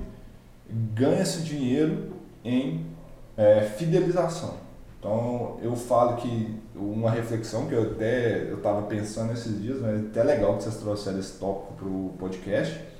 [0.93, 2.13] ganha-se dinheiro
[2.45, 2.85] em
[3.35, 4.55] é, fidelização.
[4.99, 9.95] Então eu falo que uma reflexão que eu até eu estava pensando esses dias, mas
[9.95, 12.96] é até legal que vocês trouxeram esse tópico para o podcast.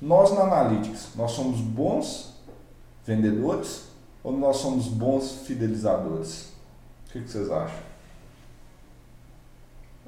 [0.00, 2.34] Nós na Analytics, nós somos bons
[3.04, 3.86] vendedores
[4.22, 6.52] ou nós somos bons fidelizadores?
[7.08, 7.86] O que, que vocês acham?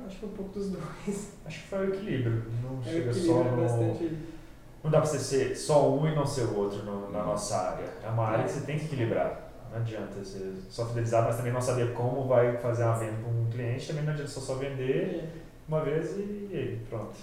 [0.07, 0.85] Acho que é um pouco dos dois.
[1.47, 2.45] Acho que foi o equilíbrio.
[2.63, 3.63] Não é chega só no...
[3.63, 4.19] Bastante...
[4.85, 7.57] Não dá para você ser só um e não ser o outro no, na nossa
[7.57, 7.89] área.
[8.03, 9.51] É uma área que você tem que equilibrar.
[9.71, 13.31] Não adianta ser só fidelizar, mas também não saber como vai fazer a venda para
[13.31, 13.89] um cliente.
[13.89, 15.29] Também não adianta só, só vender
[15.67, 17.17] uma vez e, e pronto.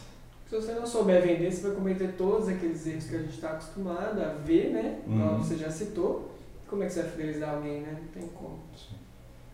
[0.50, 3.50] Se você não souber vender, você vai cometer todos aqueles erros que a gente está
[3.52, 5.02] acostumado a ver, né?
[5.04, 5.38] Como Uhum.
[5.44, 6.32] você já citou.
[6.70, 7.98] Como é que você vai fidelizar alguém, né?
[8.00, 8.60] Não tem como.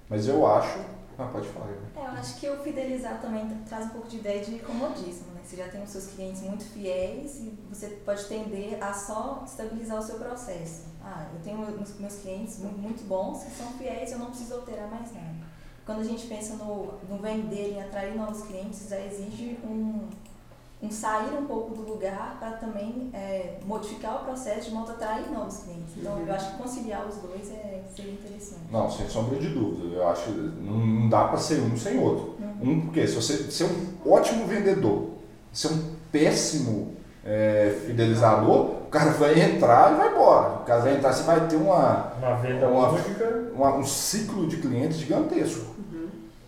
[0.09, 0.79] Mas eu acho.
[1.17, 1.67] Ah, pode falar.
[1.67, 1.77] né?
[1.95, 5.41] É, eu acho que o fidelizar também traz um pouco de ideia de comodismo, né?
[5.43, 9.99] Você já tem os seus clientes muito fiéis e você pode tender a só estabilizar
[9.99, 10.85] o seu processo.
[11.03, 14.89] Ah, eu tenho meus, clientes mu- muito bons que são fiéis, eu não preciso alterar
[14.89, 15.31] mais nada.
[15.85, 20.07] Quando a gente pensa no, no vender, em atrair novos clientes, já exige um,
[20.83, 24.93] um sair um pouco do lugar para também é, modificar o processo de modo a
[24.93, 25.93] atrair novos clientes.
[25.97, 28.61] Então, eu acho que conciliar os dois é, seria interessante.
[28.71, 29.95] Não, sem sombra de dúvida.
[29.95, 32.35] Eu acho que não, dá para ser um sem outro.
[32.61, 35.09] Um, porque se você ser um ótimo vendedor,
[35.53, 40.49] ser um péssimo é, fidelizador, o cara vai entrar e vai embora.
[40.61, 43.51] O cara vai entrar, você vai ter uma, Uma venda Uma- única.
[43.55, 45.70] uma- um ciclo de clientes gigantesco.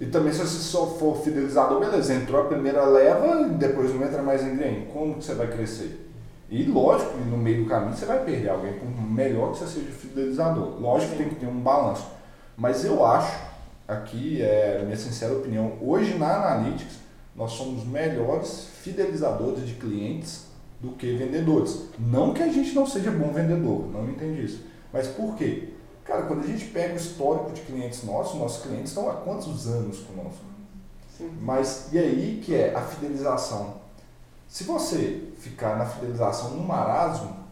[0.03, 4.05] E também se você só for fidelizador, beleza, entrou a primeira leva e depois não
[4.05, 4.85] entra mais ninguém.
[4.91, 6.11] Como que você vai crescer?
[6.49, 9.79] E lógico, que no meio do caminho você vai perder alguém, por melhor que você
[9.79, 10.77] seja fidelizador.
[10.77, 12.05] Lógico que tem que ter um balanço.
[12.57, 13.33] Mas eu acho,
[13.87, 16.97] aqui é minha sincera opinião, hoje na Analytics
[17.33, 20.47] nós somos melhores fidelizadores de clientes
[20.81, 21.83] do que vendedores.
[21.97, 24.65] Não que a gente não seja bom vendedor, não entendi isso.
[24.91, 25.69] Mas por quê?
[26.05, 29.67] Cara, quando a gente pega o histórico de clientes nossos, nossos clientes estão há quantos
[29.67, 30.43] anos conosco?
[31.17, 31.37] Sim.
[31.41, 33.75] Mas e aí que é a fidelização?
[34.47, 37.43] Se você ficar na fidelização no marasmo,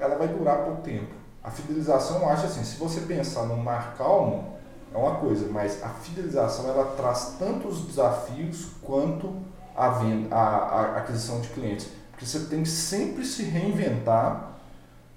[0.00, 1.14] ela vai durar pouco tempo.
[1.42, 4.56] A fidelização, eu acho assim, se você pensar num mar calmo,
[4.92, 9.34] é uma coisa, mas a fidelização ela traz tanto os desafios quanto
[9.76, 11.88] a, venda, a, a aquisição de clientes.
[12.10, 14.57] Porque você tem que sempre se reinventar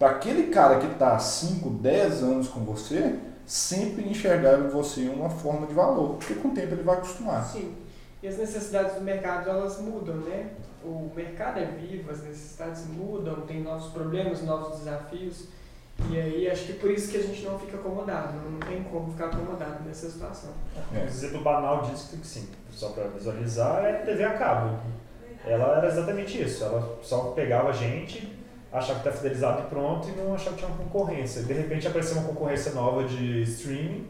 [0.01, 5.07] para aquele cara que está há 5, 10 anos com você, sempre enxergar em você
[5.07, 6.15] uma forma de valor.
[6.15, 7.45] Porque com o tempo ele vai acostumar.
[7.45, 7.75] Sim.
[8.23, 10.53] E as necessidades do mercado, elas mudam, né?
[10.83, 15.49] O mercado é vivo, as necessidades mudam, tem novos problemas, novos desafios.
[16.09, 19.11] E aí, acho que por isso que a gente não fica acomodado, não tem como
[19.11, 20.49] ficar acomodado nessa situação.
[20.95, 20.97] É.
[20.97, 24.79] Um exemplo banal disso, que sim, só para visualizar, é TV a cabo.
[25.45, 26.63] Ela era exatamente isso.
[26.63, 28.40] Ela só pegava a gente,
[28.71, 31.43] achava que está fidelizado e pronto, e não achava que tinha uma concorrência.
[31.43, 34.07] De repente apareceu uma concorrência nova de streaming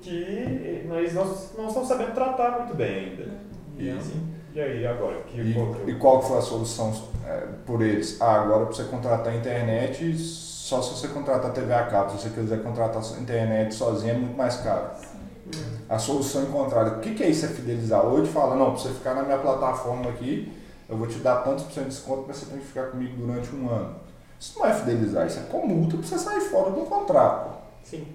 [0.00, 1.24] que nós não,
[1.56, 3.28] não estamos sabendo tratar muito bem ainda.
[3.76, 5.20] E, E- e aí, agora?
[5.22, 6.92] Que, E, qual que é e qual foi a solução
[7.26, 8.20] é, por eles?
[8.20, 12.10] Ah, agora para você contratar a internet, só se você contratar TV a cabo.
[12.12, 14.90] Se você quiser contratar a internet sozinho, é muito mais caro.
[15.88, 17.46] A solução encontrada, o que, que é isso?
[17.46, 18.04] É fidelizar?
[18.04, 20.52] Hoje fala, não, para você ficar na minha plataforma aqui,
[20.88, 23.14] eu vou te dar tantos por cento de desconto, mas você tem que ficar comigo
[23.16, 23.96] durante um ano.
[24.40, 27.58] Isso não é fidelizar, isso é com multa para você sair fora do contrato.
[27.82, 28.06] Sim.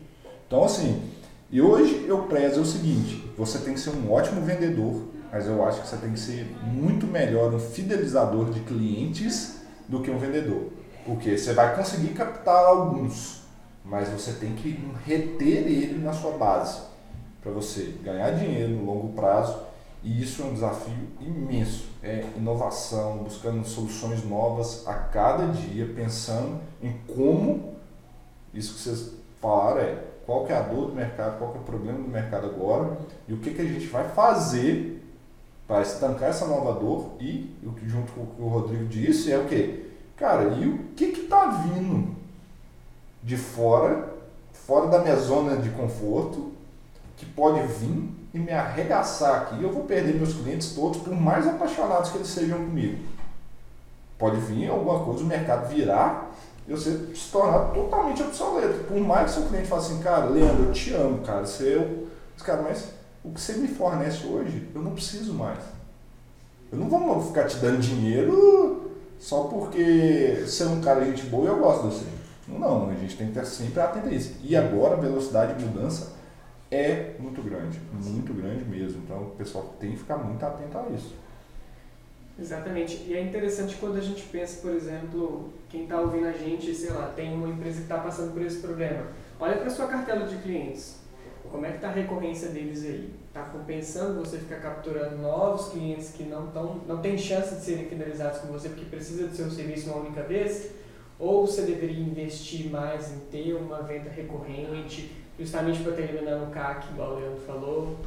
[0.47, 1.09] Então, assim,
[1.51, 5.63] e hoje eu prezo o seguinte: você tem que ser um ótimo vendedor, mas eu
[5.65, 9.57] acho que você tem que ser muito melhor um fidelizador de clientes
[9.87, 10.69] do que um vendedor.
[11.05, 13.41] Porque você vai conseguir captar alguns,
[13.83, 16.81] mas você tem que reter ele na sua base
[17.41, 19.72] para você ganhar dinheiro no longo prazo.
[20.03, 21.85] E isso é um desafio imenso.
[22.03, 27.73] É inovação, buscando soluções novas a cada dia, pensando em como
[28.53, 31.97] isso que vocês falaram é qual é a dor do mercado, qual é o problema
[31.97, 35.01] do mercado agora e o que, que a gente vai fazer
[35.67, 39.31] para estancar essa nova dor e o que junto com o que o Rodrigo disse
[39.31, 39.91] é o que?
[40.15, 42.15] Cara, e o que que tá vindo
[43.21, 44.13] de fora,
[44.53, 46.52] fora da minha zona de conforto,
[47.23, 51.47] que pode vir e me arregaçar aqui, eu vou perder meus clientes todos, por mais
[51.47, 52.97] apaixonados que eles sejam comigo.
[54.17, 56.31] Pode vir alguma coisa, o mercado virar
[56.67, 58.85] e você se tornar totalmente obsoleto.
[58.85, 62.07] Por mais que seu cliente fale assim, cara, Leandro, eu te amo, cara, você eu.
[62.33, 62.89] Mas, cara, mas
[63.23, 65.59] o que você me fornece hoje, eu não preciso mais.
[66.71, 71.27] Eu não vou ficar te dando dinheiro só porque você é um cara de gente
[71.27, 72.05] boa e eu gosto de você.
[72.47, 74.33] Não, a gente tem que estar sempre atento isso.
[74.43, 76.12] E agora a velocidade de mudança
[76.73, 79.01] é muito grande, muito grande mesmo.
[79.03, 81.15] Então o pessoal tem que ficar muito atento a isso.
[82.39, 83.03] Exatamente.
[83.07, 86.91] E é interessante quando a gente pensa, por exemplo, quem está ouvindo a gente, sei
[86.91, 89.05] lá, tem uma empresa que está passando por esse problema.
[89.39, 90.97] Olha para sua cartela de clientes.
[91.51, 93.13] Como é que está a recorrência deles aí?
[93.27, 97.85] Está compensando você ficar capturando novos clientes que não, tão, não tem chance de serem
[97.85, 100.71] fidelizados com você porque precisa do seu serviço uma única vez?
[101.19, 106.51] Ou você deveria investir mais em ter uma venda recorrente, justamente para ter eliminando o
[106.51, 107.97] CAC, igual o Leandro falou?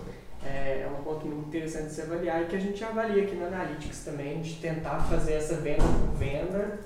[0.45, 3.35] É, é um ponto muito interessante de se avaliar e que a gente avalia aqui
[3.35, 6.79] na Analytics também, de tentar fazer essa venda por venda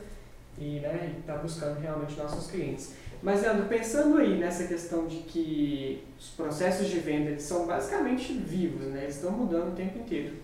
[0.58, 2.94] e né, estar buscando realmente nossos clientes.
[3.22, 8.32] Mas, Leandro, pensando aí nessa questão de que os processos de venda eles são basicamente
[8.32, 9.02] vivos, né?
[9.02, 10.36] eles estão mudando o tempo inteiro.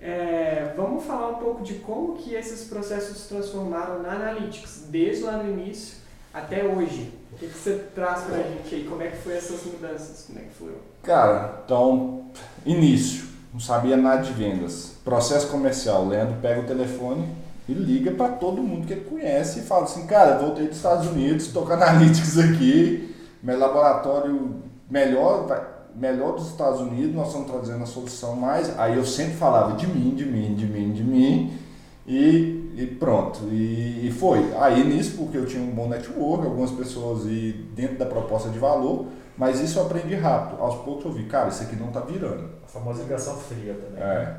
[0.00, 5.24] É, vamos falar um pouco de como que esses processos se transformaram na Analytics, desde
[5.24, 5.98] lá no início
[6.32, 7.12] até hoje.
[7.32, 8.84] O que, que você traz pra gente aí?
[8.84, 10.24] Como é que foi essas mudanças?
[10.26, 10.74] Como é que foi?
[11.02, 12.24] Cara, então,
[12.64, 14.94] início, não sabia nada de vendas.
[15.04, 17.28] Processo comercial, o Leandro pega o telefone
[17.68, 21.06] e liga para todo mundo que ele conhece e fala assim, cara, voltei dos Estados
[21.06, 25.46] Unidos, estou com Analytics aqui, meu laboratório melhor,
[25.94, 28.76] melhor dos Estados Unidos, nós estamos trazendo a solução mais.
[28.78, 31.58] Aí eu sempre falava de mim, de mim, de mim, de mim,
[32.06, 33.40] e, e pronto.
[33.50, 34.54] E, e, foi.
[34.56, 38.58] Aí nisso, porque eu tinha um bom network, algumas pessoas e dentro da proposta de
[38.58, 40.62] valor, mas isso eu aprendi rápido.
[40.62, 42.50] Aos poucos eu vi, cara, isso aqui não está virando.
[42.64, 44.00] A famosa ligação fria também.
[44.00, 44.36] É.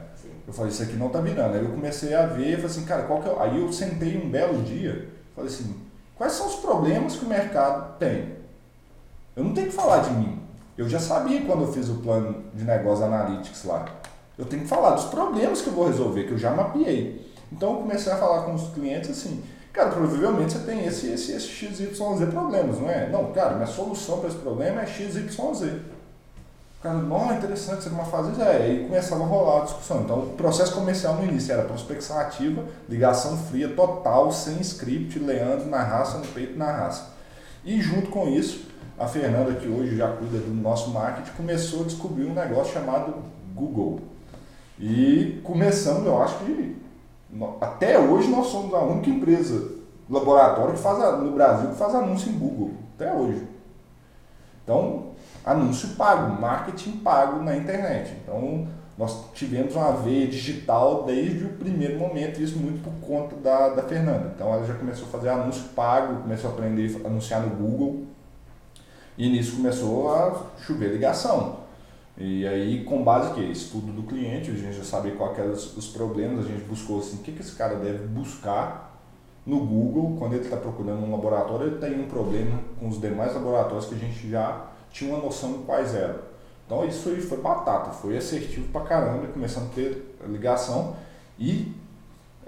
[0.48, 1.54] Eu falei, isso aqui não está virando.
[1.54, 3.36] Aí eu comecei a ver, falei assim, cara, qual que é...
[3.40, 5.76] Aí eu sentei um belo dia, falei assim,
[6.16, 8.36] quais são os problemas que o mercado tem?
[9.36, 10.40] Eu não tenho que falar de mim.
[10.78, 13.86] Eu já sabia quando eu fiz o plano de negócio Analytics lá.
[14.38, 17.29] Eu tenho que falar dos problemas que eu vou resolver, que eu já mapeei.
[17.52, 21.48] Então comecei a falar com os clientes assim, cara, provavelmente você tem esse, esse, esse
[21.48, 23.10] XYZ problemas, não é?
[23.10, 25.38] Não, cara, minha solução para esse problema é XYZ.
[26.80, 28.42] O cara, não, interessante, você não fazer isso.
[28.42, 30.02] É, e começava a rolar a discussão.
[30.02, 35.70] Então, o processo comercial no início era prospecção ativa, ligação fria, total, sem script, Leandro
[35.70, 37.10] na raça, no peito na raça.
[37.66, 38.66] E junto com isso,
[38.98, 43.16] a Fernanda, que hoje já cuida do nosso marketing, começou a descobrir um negócio chamado
[43.54, 44.00] Google.
[44.80, 46.78] E começamos, eu acho que
[47.62, 49.72] até hoje nós somos a única empresa,
[50.10, 52.72] laboratório que faz no Brasil que faz anúncio em Google.
[52.96, 53.48] Até hoje.
[54.64, 55.12] Então,
[55.46, 58.14] anúncio pago, marketing pago na internet.
[58.24, 63.70] Então, nós tivemos uma veia digital desde o primeiro momento, isso muito por conta da,
[63.70, 64.34] da Fernanda.
[64.36, 68.06] Então, ela já começou a fazer anúncio pago, começou a aprender a anunciar no Google.
[69.18, 71.69] E nisso começou a chover ligação.
[72.20, 75.88] E aí, com base que estudo do cliente, a gente já sabia quais eram os
[75.88, 79.02] problemas, a gente buscou assim, o que, que esse cara deve buscar
[79.46, 83.34] no Google quando ele está procurando um laboratório, ele tem um problema com os demais
[83.34, 86.16] laboratórios que a gente já tinha uma noção de quais eram.
[86.66, 90.98] Então isso aí foi batata, foi assertivo pra caramba, começando a ter ligação
[91.40, 91.74] e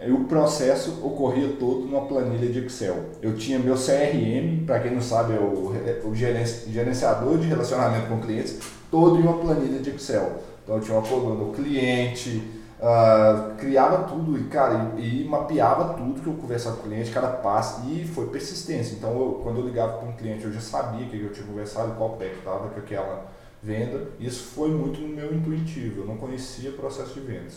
[0.09, 3.05] o processo ocorria todo numa planilha de Excel.
[3.21, 8.19] Eu tinha meu CRM, para quem não sabe, é o, o gerenciador de relacionamento com
[8.19, 8.59] clientes,
[8.91, 10.43] todo em uma planilha de Excel.
[10.63, 12.43] Então eu tinha uma coluna do cliente,
[12.79, 17.09] uh, criava tudo e, cara, e, e, mapeava tudo que eu conversava com o cliente,
[17.09, 18.95] cada passo, e foi persistência.
[18.95, 21.93] Então eu, quando eu ligava para um cliente, eu já sabia que eu tinha conversado,
[21.93, 23.25] qual pé que estava com aquela
[23.63, 24.09] venda.
[24.19, 27.55] Isso foi muito no meu intuitivo, eu não conhecia o processo de vendas.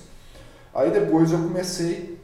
[0.73, 2.19] Aí depois eu comecei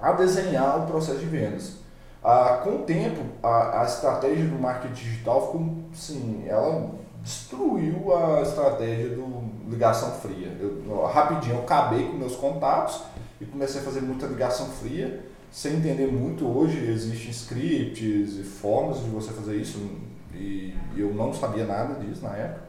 [0.00, 1.84] a desenhar o processo de vendas.
[2.22, 6.90] Ah, com o tempo, a, a estratégia do marketing digital ficou, sim, ela
[7.24, 10.52] destruiu a estratégia do ligação fria.
[10.60, 13.00] Eu, rapidinho, eu acabei com meus contatos
[13.40, 16.46] e comecei a fazer muita ligação fria, sem entender muito.
[16.46, 19.78] Hoje existem scripts e formas de você fazer isso,
[20.34, 22.64] e eu não sabia nada disso na época.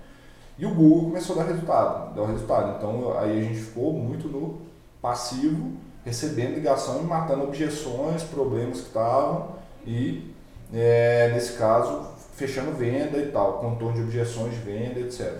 [0.57, 2.77] E o Google começou a dar resultado, deu resultado.
[2.77, 4.61] Então aí a gente ficou muito no
[5.01, 5.73] passivo
[6.05, 10.33] recebendo ligação e matando objeções, problemas que estavam e,
[10.73, 15.33] é, nesse caso, fechando venda e tal, contorno de objeções de venda, etc.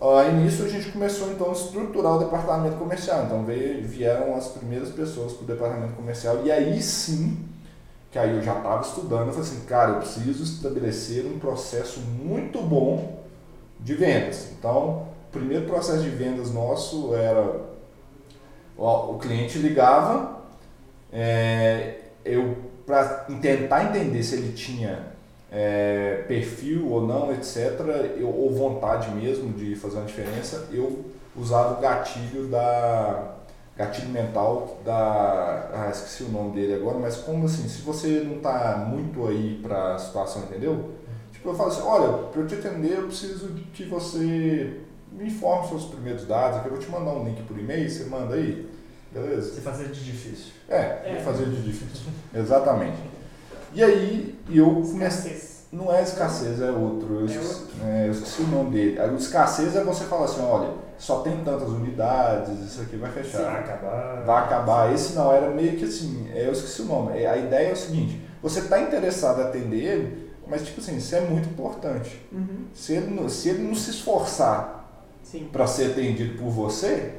[0.00, 3.24] Aí nisso a gente começou então a estruturar o departamento comercial.
[3.24, 7.38] Então veio, vieram as primeiras pessoas para o departamento comercial e aí sim,
[8.10, 12.00] que aí eu já estava estudando, eu falei assim, cara, eu preciso estabelecer um processo
[12.00, 13.22] muito bom
[13.78, 14.50] de vendas.
[14.58, 17.72] Então, o primeiro processo de vendas nosso era
[18.76, 20.42] o cliente ligava,
[21.12, 23.04] é, eu para
[23.40, 25.11] tentar entender se ele tinha
[25.52, 27.78] é, perfil ou não, etc.,
[28.16, 31.04] eu, ou vontade mesmo de fazer uma diferença, eu
[31.36, 33.34] usava o gatilho da
[33.76, 38.36] gatilho mental da ah, esqueci o nome dele agora, mas como assim, se você não
[38.36, 40.90] está muito aí para a situação, entendeu?
[41.32, 45.68] Tipo, eu falo assim, olha, para eu te atender eu preciso que você me informe
[45.68, 48.70] seus primeiros dados, aqui eu vou te mandar um link por e-mail, você manda aí.
[49.12, 49.54] Beleza?
[49.54, 50.52] Você fazer de difícil.
[50.68, 51.22] É, é.
[51.22, 52.06] fazer de difícil.
[52.34, 52.96] Exatamente.
[53.74, 55.51] E aí eu comecei.
[55.72, 57.14] Não é escassez, é outro.
[57.14, 59.00] Eu, é esqueci, é, eu esqueci o nome dele.
[59.00, 60.68] A escassez é você falar assim, olha,
[60.98, 63.42] só tem tantas unidades, isso aqui vai fechar.
[63.42, 64.22] Vai acabar.
[64.22, 64.94] Vai acabar.
[64.94, 67.24] Esse não, era meio que assim, é, eu esqueci o nome.
[67.26, 71.16] A ideia é o seguinte, você está interessado em atender ele, mas tipo assim, isso
[71.16, 72.20] é muito importante.
[72.30, 72.66] Uhum.
[72.74, 74.90] Se, ele, se ele não se esforçar
[75.50, 77.14] para ser atendido por você,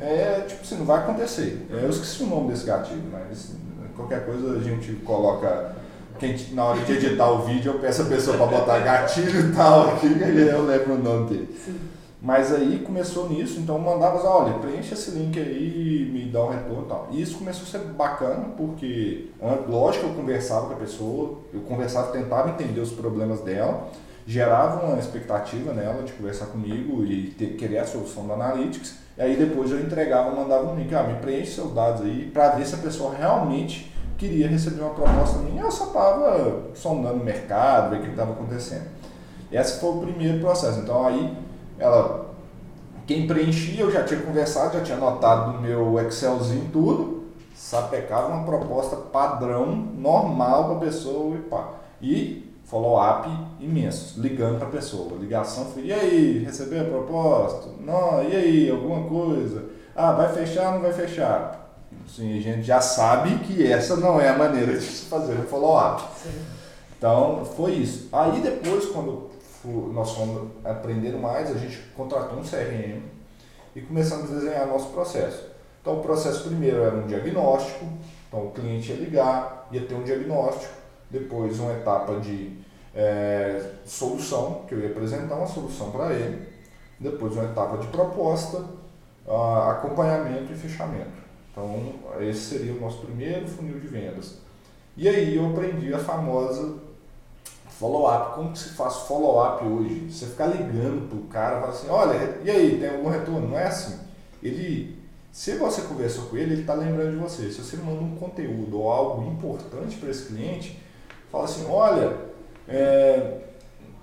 [0.00, 1.66] é tipo assim, não vai acontecer.
[1.70, 3.52] É, eu esqueci o nome desse gatilho, mas
[3.94, 5.76] qualquer coisa a gente coloca.
[6.18, 9.54] Quem, na hora de editar o vídeo, eu peço a pessoa para botar gatilho e
[9.54, 11.58] tal aqui, e eu lembro o nome dele.
[11.64, 11.78] Sim.
[12.20, 16.50] Mas aí começou nisso, então eu mandava, olha, preenche esse link aí, me dá um
[16.50, 17.08] retorno e tal.
[17.12, 19.26] E isso começou a ser bacana, porque,
[19.68, 23.88] lógico, eu conversava com a pessoa, eu conversava, tentava entender os problemas dela,
[24.26, 28.96] gerava uma expectativa nela de conversar comigo e ter, querer a solução do Analytics.
[29.16, 32.50] E aí depois eu entregava, mandava um link, ah, me preenche seus dados aí, para
[32.50, 33.87] ver se a pessoa realmente
[34.18, 35.62] queria receber uma proposta minha.
[35.62, 38.88] Eu só estava sondando o mercado, ver o que estava acontecendo.
[39.50, 40.80] Esse foi o primeiro processo.
[40.80, 41.34] Então aí
[41.78, 42.28] ela
[43.06, 48.44] quem preenchia eu já tinha conversado, já tinha anotado no meu Excelzinho tudo, sapecava uma
[48.44, 51.70] proposta padrão, normal para a pessoa e pá.
[52.02, 55.16] E follow-up imenso, ligando para a pessoa.
[55.18, 57.70] Ligação foi, e aí, recebeu a proposta?
[57.80, 59.64] Não, e aí, alguma coisa?
[59.96, 61.67] Ah, vai fechar não vai fechar?
[62.08, 65.42] Sim, a gente já sabe que essa não é a maneira de se fazer o
[65.42, 66.02] follow-up.
[66.96, 68.08] Então, foi isso.
[68.12, 69.30] Aí depois, quando
[69.92, 73.02] nós fomos aprendendo mais, a gente contratou um CRM
[73.76, 75.44] e começamos a desenhar nosso processo.
[75.80, 77.86] Então, o processo primeiro era um diagnóstico,
[78.26, 80.72] então o cliente ia ligar, ia ter um diagnóstico,
[81.10, 82.58] depois uma etapa de
[82.94, 86.48] é, solução, que eu ia apresentar uma solução para ele,
[86.98, 88.64] depois uma etapa de proposta,
[89.26, 91.27] uh, acompanhamento e fechamento.
[91.58, 94.36] Então, esse seria o nosso primeiro funil de vendas.
[94.96, 96.76] E aí eu aprendi a famosa
[97.78, 98.36] follow-up.
[98.36, 100.08] Como que se faz follow-up hoje?
[100.08, 103.48] Você ficar ligando pro cara e falar assim, olha, e aí, tem algum retorno?
[103.48, 103.98] Não é assim.
[104.40, 104.96] Ele,
[105.32, 107.50] se você conversou com ele, ele está lembrando de você.
[107.50, 110.80] Se você manda um conteúdo ou algo importante para esse cliente,
[111.30, 112.16] fala assim, olha,
[112.68, 113.38] é,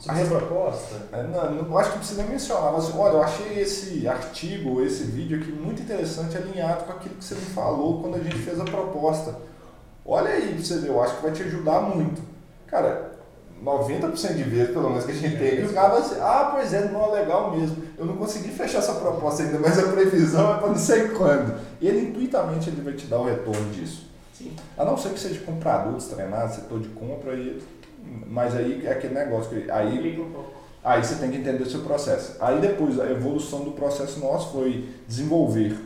[0.08, 0.96] a essa proposta?
[1.12, 5.40] É, não, não acho que precisa mencionar, mas olha, eu achei esse artigo, esse vídeo
[5.40, 8.66] aqui muito interessante, alinhado com aquilo que você me falou quando a gente fez a
[8.66, 9.36] proposta.
[10.06, 12.22] Olha aí pra você ver, eu acho que vai te ajudar muito.
[12.68, 13.16] Cara,
[13.64, 16.90] 90% de vezes, pelo menos, que a gente tem, os caras assim, ah, pois é,
[16.90, 17.78] não é legal mesmo.
[17.98, 21.58] Eu não consegui fechar essa proposta ainda, mas a previsão é para não sei quando.
[21.80, 24.10] E ele intuitamente ele vai te dar o retorno disso.
[24.34, 24.54] Sim.
[24.78, 27.64] A não ser que seja com produtos treinados, setor de compra, e,
[28.28, 29.70] mas aí é aquele negócio que.
[29.70, 30.20] Aí,
[30.84, 32.36] aí você tem que entender o seu processo.
[32.40, 35.78] Aí depois, a evolução do processo nosso foi desenvolver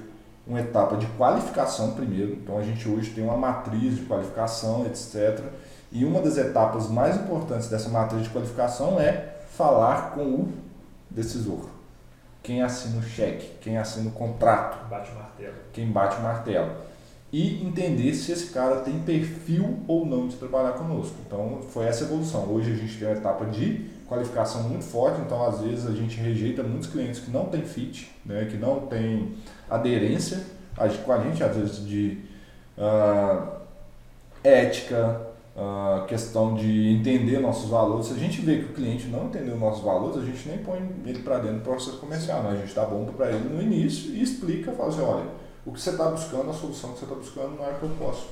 [0.48, 2.34] uma etapa de qualificação primeiro.
[2.34, 5.44] Então a gente hoje tem uma matriz de qualificação, etc
[5.92, 10.54] e uma das etapas mais importantes dessa matriz de qualificação é falar com o
[11.10, 11.66] decisor.
[12.44, 14.88] Quem assina o cheque, quem assina o contrato.
[14.88, 15.54] Bate o martelo.
[15.74, 16.72] Quem bate o martelo.
[17.32, 21.16] E entender se esse cara tem perfil ou não de trabalhar conosco.
[21.28, 22.52] Então, foi essa evolução.
[22.52, 26.20] Hoje a gente tem uma etapa de qualificação muito forte, então às vezes a gente
[26.20, 29.36] rejeita muitos clientes que não tem fit, né, que não tem
[29.70, 30.44] aderência
[31.06, 32.18] com a gente, às vezes de
[32.78, 33.60] uh,
[34.44, 38.06] ética, a questão de entender nossos valores.
[38.08, 40.80] Se a gente vê que o cliente não entendeu nossos valores, a gente nem põe
[41.06, 42.44] ele para dentro do processo comercial.
[42.44, 42.52] Né?
[42.52, 45.26] A gente dá bomba para ele no início e explica, fala assim, olha,
[45.66, 47.90] o que você está buscando, a solução que você está buscando não é que eu
[48.00, 48.28] posso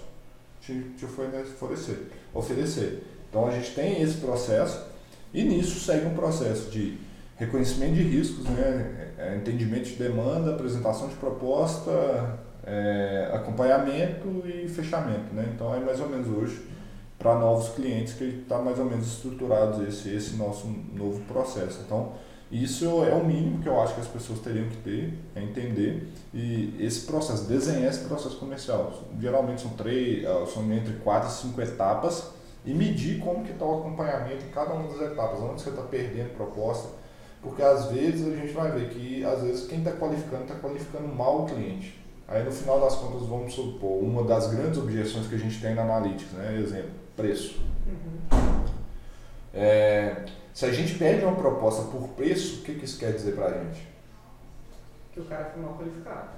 [0.61, 3.03] te, te oferecer, oferecer.
[3.29, 4.85] Então a gente tem esse processo
[5.33, 6.97] e nisso segue um processo de
[7.35, 9.13] reconhecimento de riscos, né?
[9.17, 15.33] É, entendimento de demanda, apresentação de proposta, é, acompanhamento e fechamento.
[15.33, 15.51] Né?
[15.53, 16.67] Então é mais ou menos hoje
[17.17, 21.81] para novos clientes que está mais ou menos estruturado esse, esse nosso novo processo.
[21.85, 22.13] Então,
[22.51, 26.07] isso é o mínimo que eu acho que as pessoas teriam que ter, é entender
[26.33, 28.93] e esse processo, desenhar esse processo comercial.
[29.19, 32.31] Geralmente são três, ah, são entre quatro e cinco etapas
[32.65, 35.81] e medir como que está o acompanhamento em cada uma das etapas, onde você está
[35.81, 36.89] perdendo proposta,
[37.41, 41.07] porque às vezes a gente vai ver que às vezes quem está qualificando está qualificando
[41.07, 41.99] mal o cliente.
[42.29, 45.75] Aí no final das contas vamos supor uma das grandes objeções que a gente tem
[45.75, 46.59] na Analytics, né?
[46.61, 47.59] Exemplo, preço.
[47.87, 48.56] Uhum.
[49.57, 53.33] É, se a gente pede uma proposta por preço, o que, que isso quer dizer
[53.33, 53.87] para a gente?
[55.11, 56.29] Que o cara foi mal qualificado.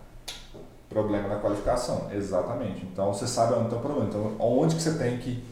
[0.88, 2.86] Problema da qualificação, exatamente.
[2.86, 4.08] Então você sabe onde está o problema.
[4.08, 5.44] Então, onde que você tem que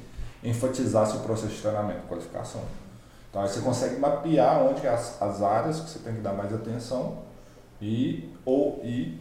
[0.41, 2.61] enfatizar seu processo de treinamento, qualificação.
[3.30, 6.53] Então aí você consegue mapear onde as, as áreas que você tem que dar mais
[6.53, 7.20] atenção
[7.82, 9.20] e ou e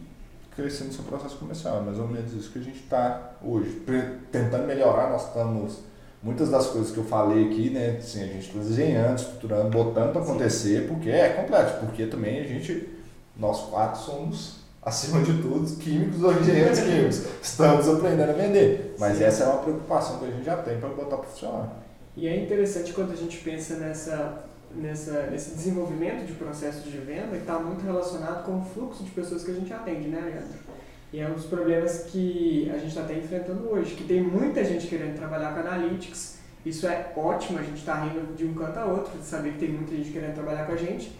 [0.55, 1.77] crescendo seu processo comercial.
[1.77, 3.83] É mais ou menos isso que a gente está hoje.
[4.31, 5.79] Tentando melhorar, nós estamos
[6.21, 10.11] muitas das coisas que eu falei aqui, né, assim, a gente está desenhando, estruturando, botando
[10.11, 12.89] para acontecer, porque é complexo, porque também a gente,
[13.37, 17.23] nós quatro somos, acima de tudo, químicos ou engenheiros químicos.
[17.41, 18.95] Estamos aprendendo a vender.
[18.97, 19.23] Mas Sim.
[19.25, 21.83] essa é uma preocupação que a gente já tem para botar para funcionar.
[22.15, 27.31] E é interessante quando a gente pensa nessa, nessa, nesse desenvolvimento de processos de venda
[27.31, 30.76] que está muito relacionado com o fluxo de pessoas que a gente atende, né, Leandro?
[31.11, 34.63] E é um dos problemas que a gente está até enfrentando hoje, que tem muita
[34.63, 36.39] gente querendo trabalhar com Analytics.
[36.65, 39.59] Isso é ótimo, a gente está rindo de um canto a outro, de saber que
[39.59, 41.11] tem muita gente querendo trabalhar com a gente.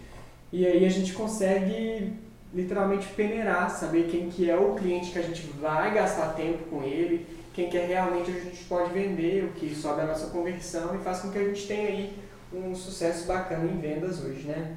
[0.52, 2.12] E aí a gente consegue
[2.52, 6.82] literalmente peneirar, saber quem que é o cliente que a gente vai gastar tempo com
[6.82, 10.94] ele, quem que é realmente a gente pode vender, o que sobe a nossa conversão
[10.94, 12.12] e faz com que a gente tenha aí
[12.52, 14.76] um sucesso bacana em vendas hoje, né?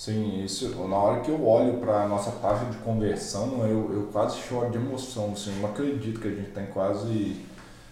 [0.00, 4.08] Sim, isso, na hora que eu olho para a nossa taxa de conversão, eu, eu
[4.10, 7.36] quase choro de emoção, assim, eu não acredito que a gente tem quase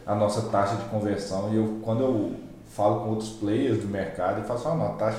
[0.07, 2.33] a nossa taxa de conversão e eu, quando eu
[2.71, 5.19] falo com outros players do mercado, eu falo assim, ah, a, taxa,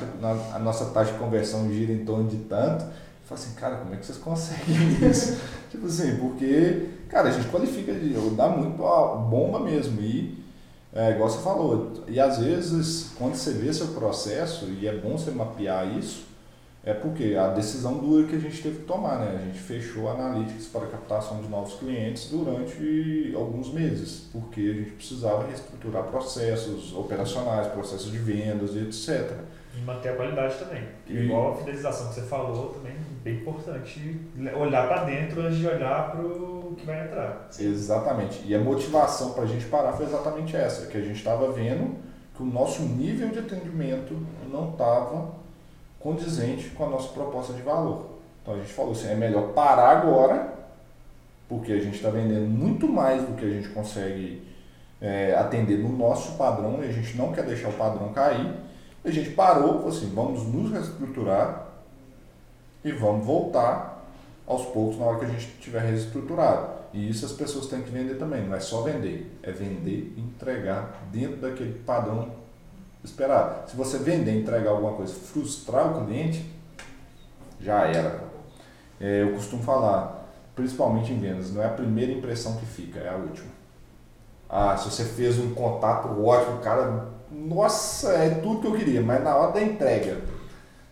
[0.51, 2.91] a nossa taxa de conversão gira em torno de tanto, eu
[3.25, 5.39] falo assim, cara, como é que vocês conseguem isso?
[5.69, 8.77] tipo assim, porque, cara, a gente qualifica, de, dá muito
[9.29, 10.43] bomba mesmo e
[10.91, 15.19] é, igual você falou, e às vezes quando você vê seu processo, e é bom
[15.19, 16.28] você mapear isso,
[16.83, 19.37] é porque a decisão dura que a gente teve que tomar, né?
[19.41, 24.73] A gente fechou Analytics para a captação de novos clientes durante alguns meses, porque a
[24.73, 29.39] gente precisava reestruturar processos operacionais, processos de vendas e etc.
[29.77, 30.83] E manter a qualidade também.
[31.05, 34.19] E, Igual a fidelização que você falou, também bem importante
[34.57, 37.49] olhar para dentro antes de olhar para o que vai entrar.
[37.59, 38.41] Exatamente.
[38.45, 41.97] E a motivação para a gente parar foi exatamente essa, que a gente estava vendo
[42.35, 44.15] que o nosso nível de atendimento
[44.49, 45.38] não estava
[45.99, 48.05] condizente com a nossa proposta de valor.
[48.41, 50.53] Então a gente falou assim, é melhor parar agora,
[51.47, 54.41] porque a gente está vendendo muito mais do que a gente consegue
[55.01, 58.53] é, atender no nosso padrão e a gente não quer deixar o padrão cair.
[59.03, 61.67] A gente parou, falou assim, vamos nos reestruturar
[62.83, 64.05] e vamos voltar
[64.47, 66.79] aos poucos na hora que a gente tiver reestruturado.
[66.93, 70.19] E isso as pessoas têm que vender também, não é só vender, é vender e
[70.19, 72.38] entregar dentro daquele padrão
[73.03, 73.65] esperar.
[73.67, 76.45] Se você vender, entregar alguma coisa, frustrar o cliente,
[77.59, 78.23] já era.
[78.99, 83.09] É, eu costumo falar, principalmente em vendas, não é a primeira impressão que fica, é
[83.09, 83.49] a última.
[84.49, 89.23] Ah, se você fez um contato ótimo, cara, nossa, é tudo que eu queria, mas
[89.23, 90.19] na hora da entrega,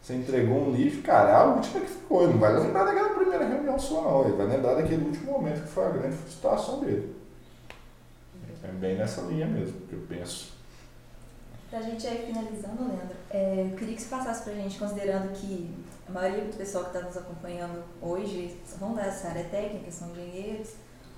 [0.08, 2.24] você entregou um lixo, cara, é a última que ficou.
[2.24, 4.24] Ele não vai lembrar daquela primeira reunião sua, não.
[4.24, 7.14] Ele vai lembrar daquele último momento que foi a grande frustração dele.
[8.64, 10.57] É bem nessa linha mesmo que eu penso.
[11.70, 15.70] Pra gente aí finalizando, Leandro, é, eu queria que você passasse pra gente, considerando que
[16.08, 20.70] a maioria do pessoal que está nos acompanhando hoje vão dessa área técnica, são engenheiros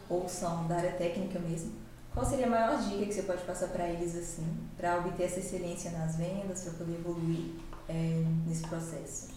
[0.10, 1.74] ou são da área técnica mesmo.
[2.14, 5.39] Qual seria a maior dica que você pode passar para eles assim, para obter essa
[5.39, 7.52] excelência nas vendas, para poder evoluir
[7.88, 9.28] é, nesse processo?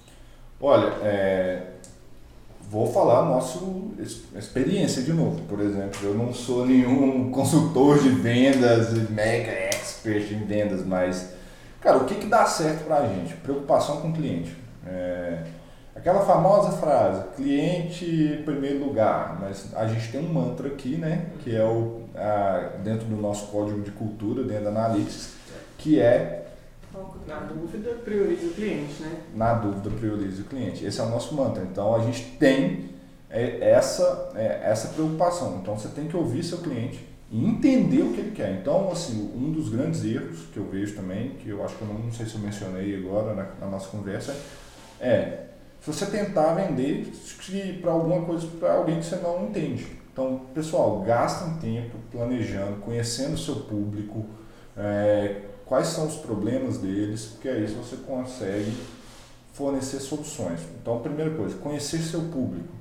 [0.58, 1.74] Olha, é,
[2.70, 3.58] vou falar nossa
[4.34, 5.42] experiência de novo.
[5.42, 9.71] Por exemplo, eu não sou nenhum consultor de vendas, mega
[10.02, 11.34] expert em vendas, mas,
[11.80, 13.34] cara, o que, que dá certo para a gente?
[13.36, 14.56] Preocupação com o cliente.
[14.84, 15.44] É,
[15.94, 21.26] aquela famosa frase, cliente em primeiro lugar, mas a gente tem um mantra aqui, né,
[21.40, 25.34] que é o, a, dentro do nosso código de cultura, dentro da Analytics,
[25.78, 26.40] que é
[27.26, 29.22] na dúvida, priorize o cliente, né?
[29.34, 30.84] Na dúvida, priorize o cliente.
[30.84, 31.62] Esse é o nosso mantra.
[31.62, 32.90] Então, a gente tem
[33.30, 35.58] é, essa, é, essa preocupação.
[35.62, 37.02] Então, você tem que ouvir seu cliente
[37.32, 38.60] e entender o que ele quer.
[38.60, 41.88] Então, assim, um dos grandes erros que eu vejo também, que eu acho que eu
[41.88, 44.36] não, não sei se eu mencionei agora na, na nossa conversa,
[45.00, 45.46] é
[45.80, 47.10] se você tentar vender
[47.80, 49.86] para alguma coisa para alguém que você não entende.
[50.12, 54.26] Então, pessoal, gastem tempo planejando, conhecendo o seu público,
[54.76, 58.72] é, quais são os problemas deles, porque aí você consegue
[59.54, 60.60] fornecer soluções.
[60.80, 62.74] Então, primeira coisa, conhecer seu público.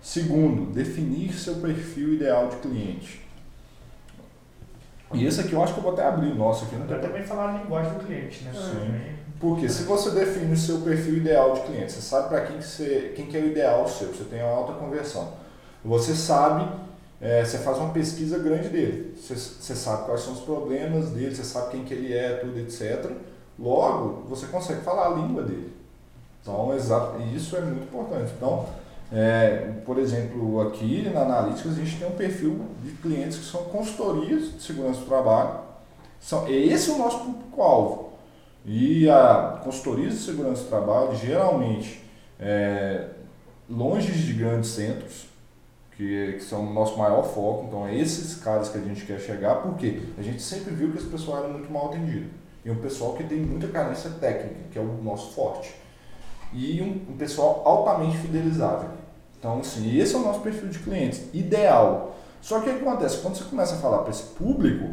[0.00, 3.23] Segundo, definir seu perfil ideal de cliente.
[5.14, 6.76] E esse aqui eu acho que eu vou até abrir o nosso aqui.
[6.76, 8.52] Não também falar a linguagem do cliente, né?
[8.52, 9.14] Sim.
[9.40, 12.64] Porque se você define o seu perfil ideal de cliente, você sabe para quem, que
[12.64, 15.28] você, quem que é o ideal seu, você tem uma alta conversão.
[15.84, 16.66] Você sabe
[17.20, 19.16] é, você faz uma pesquisa grande dele.
[19.16, 22.58] Você, você, sabe quais são os problemas dele, você sabe quem que ele é, tudo,
[22.58, 23.10] etc.
[23.58, 25.72] Logo, você consegue falar a língua dele.
[26.42, 28.30] Então, exato, isso é muito importante.
[28.36, 28.66] Então,
[29.14, 33.62] é, por exemplo, aqui na Analytics a gente tem um perfil de clientes que são
[33.64, 35.60] consultorias de segurança do trabalho.
[36.20, 38.12] São, esse é o nosso público-alvo.
[38.66, 42.02] E a consultoria de segurança do trabalho, geralmente,
[42.40, 43.10] é,
[43.70, 45.26] longe de grandes centros,
[45.96, 47.66] que, que são o nosso maior foco.
[47.68, 50.98] Então, é esses caras que a gente quer chegar, porque a gente sempre viu que
[50.98, 52.30] esse pessoal era muito mal atendido.
[52.64, 55.72] E um pessoal que tem muita carência técnica, que é o nosso forte.
[56.52, 59.03] E um, um pessoal altamente fidelizável.
[59.44, 62.16] Então, assim, esse é o nosso perfil de clientes, ideal.
[62.40, 63.18] Só que o que acontece?
[63.18, 64.88] Quando você começa a falar para esse público,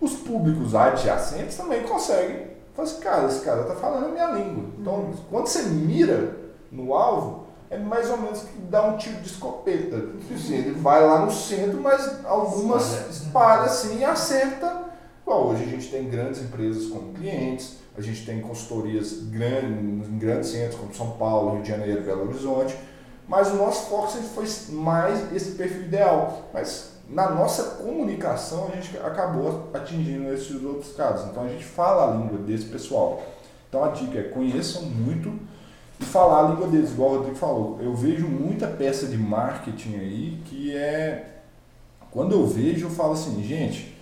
[0.00, 2.46] os públicos adjacentes também conseguem.
[2.76, 4.66] Falar assim, cara, esse cara está falando a minha língua.
[4.78, 5.14] Então, uhum.
[5.28, 6.36] quando você mira
[6.70, 10.00] no alvo, é mais ou menos que dá um tiro de escopeta.
[10.32, 14.88] Assim, ele vai lá no centro, mas algumas espalha assim e acerta
[15.28, 20.18] Igual hoje a gente tem grandes empresas como clientes, a gente tem consultorias grandes, em
[20.18, 22.74] grandes centros como São Paulo, Rio de Janeiro, Belo Horizonte,
[23.28, 26.44] mas o nosso foco sempre foi mais esse perfil ideal.
[26.52, 31.28] Mas na nossa comunicação a gente acabou atingindo esses outros casos.
[31.30, 33.22] Então a gente fala a língua desse pessoal.
[33.68, 35.38] Então a dica é conheçam muito
[36.00, 37.78] e falar a língua deles, igual o Rodrigo falou.
[37.82, 41.34] Eu vejo muita peça de marketing aí que é.
[42.10, 43.94] Quando eu vejo, eu falo assim, gente,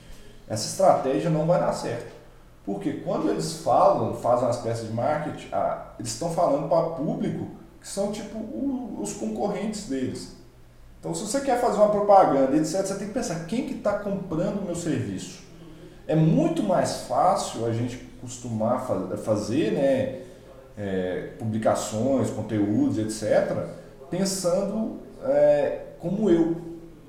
[0.48, 2.14] essa estratégia não vai dar certo.
[2.64, 7.48] Porque quando eles falam, fazem as peças de marketing, ah, eles estão falando para público
[7.86, 10.34] que são tipo o, os concorrentes deles.
[10.98, 14.00] Então, se você quer fazer uma propaganda, etc., você tem que pensar quem que está
[14.00, 15.44] comprando o meu serviço.
[16.08, 18.84] É muito mais fácil a gente costumar
[19.22, 20.20] fazer né,
[20.76, 23.56] é, publicações, conteúdos, etc.,
[24.10, 26.56] pensando é, como eu.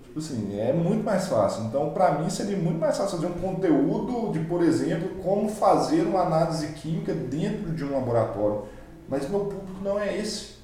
[0.03, 1.63] Tipo assim, é muito mais fácil.
[1.63, 6.01] Então, para mim, seria muito mais fácil fazer um conteúdo de, por exemplo, como fazer
[6.01, 8.65] uma análise química dentro de um laboratório.
[9.09, 10.56] Mas meu público não é esse.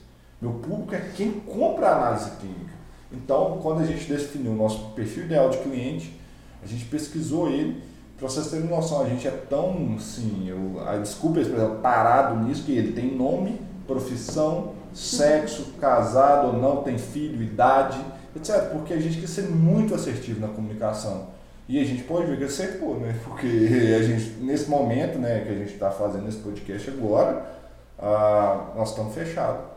[0.44, 2.74] Meu público é quem compra a análise química.
[3.10, 6.20] Então, quando a gente definiu o nosso perfil ideal de cliente,
[6.62, 7.82] a gente pesquisou ele.
[8.18, 12.66] Para vocês terem noção, a gente é tão, assim, eu, a, desculpa exemplo, parado nisso,
[12.66, 17.98] que ele tem nome, profissão, sexo, casado ou não, tem filho, idade,
[18.36, 18.70] etc.
[18.74, 21.28] Porque a gente quer ser muito assertivo na comunicação.
[21.70, 23.18] E a gente pode ver que acertou, né?
[23.24, 27.46] Porque a gente, nesse momento né, que a gente está fazendo esse podcast agora,
[27.98, 29.73] ah, nós estamos fechados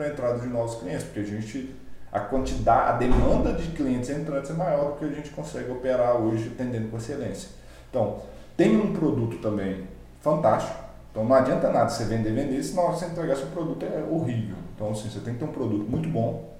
[0.00, 1.74] para a entrada de novos clientes, porque a gente
[2.10, 6.16] a quantidade, a demanda de clientes entrantes é maior do que a gente consegue operar
[6.16, 7.50] hoje atendendo com excelência.
[7.88, 8.22] Então,
[8.56, 9.86] tem um produto também
[10.20, 10.76] fantástico.
[11.10, 13.84] Então não adianta nada você vender, vender, se na hora que você entregar seu produto
[13.84, 14.56] é horrível.
[14.74, 16.56] Então assim, você tem que ter um produto muito bom,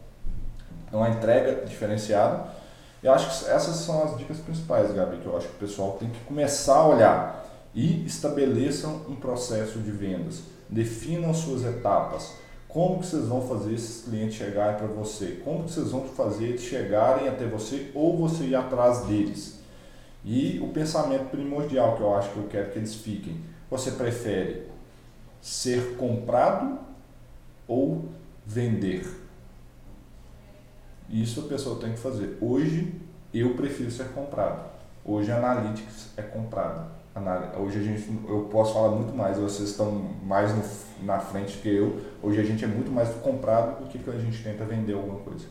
[0.92, 2.44] uma entrega diferenciada.
[3.02, 5.96] Eu acho que essas são as dicas principais, Gabi, que eu acho que o pessoal
[5.98, 10.42] tem que começar a olhar e estabeleçam um processo de vendas.
[10.68, 12.34] Definam suas etapas
[12.72, 15.40] como que vocês vão fazer esses clientes chegarem para você?
[15.44, 19.60] Como que vocês vão fazer eles chegarem até você ou você ir atrás deles?
[20.24, 23.40] E o pensamento primordial que eu acho que eu quero que eles fiquem.
[23.70, 24.68] Você prefere
[25.40, 26.78] ser comprado
[27.66, 28.04] ou
[28.46, 29.06] vender?
[31.08, 32.38] Isso a pessoa tem que fazer.
[32.40, 32.94] Hoje
[33.34, 34.70] eu prefiro ser comprado.
[35.04, 36.99] Hoje a Analytics é comprada.
[37.58, 39.90] Hoje a gente, eu posso falar muito mais, vocês estão
[40.22, 40.62] mais no,
[41.04, 42.00] na frente que eu.
[42.22, 45.18] Hoje a gente é muito mais comprado do que, que a gente tenta vender alguma
[45.18, 45.46] coisa.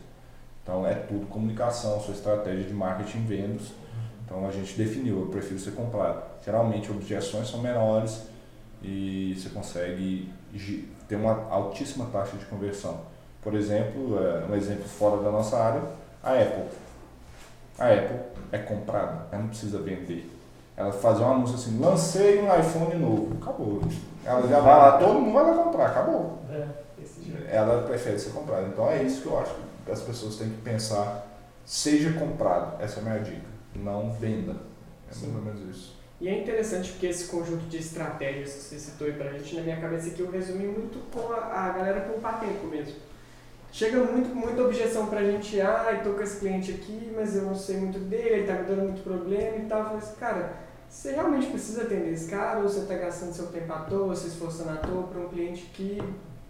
[0.62, 3.72] Então é tudo comunicação, sua estratégia de marketing vendas.
[4.24, 6.22] Então a gente definiu, eu prefiro ser comprado.
[6.42, 8.22] Geralmente objeções são menores
[8.82, 10.32] e você consegue
[11.06, 13.02] ter uma altíssima taxa de conversão.
[13.42, 15.82] Por exemplo, é, um exemplo fora da nossa área,
[16.22, 16.70] a Apple.
[17.78, 18.18] A Apple
[18.50, 20.39] é comprada, ela não precisa vender
[20.80, 23.36] ela fazer um anúncio assim, lancei um iPhone novo.
[23.40, 23.82] Acabou.
[24.24, 26.38] Ela já vai lá, todo mundo vai lá comprar, acabou.
[26.50, 28.66] É, ela prefere ser comprada.
[28.66, 29.54] Então é isso que eu acho
[29.84, 31.26] que as pessoas têm que pensar.
[31.66, 33.46] Seja comprado, essa é a minha dica.
[33.76, 34.56] Não venda.
[35.10, 35.26] É Sim.
[35.26, 36.00] mais ou menos isso.
[36.18, 39.62] E é interessante porque esse conjunto de estratégias que você citou aí pra gente, na
[39.62, 42.94] minha cabeça aqui, eu resumi muito com a, a galera poupar tempo mesmo.
[43.72, 47.42] Chega muito, muita objeção pra gente, ah, eu tô com esse cliente aqui, mas eu
[47.42, 49.78] não sei muito dele, ele tá me dando muito problema e tal.
[49.78, 53.46] Eu falei assim, cara, você realmente precisa atender esse cara ou você está gastando seu
[53.46, 56.02] tempo à toa, se esforçando à toa para um cliente que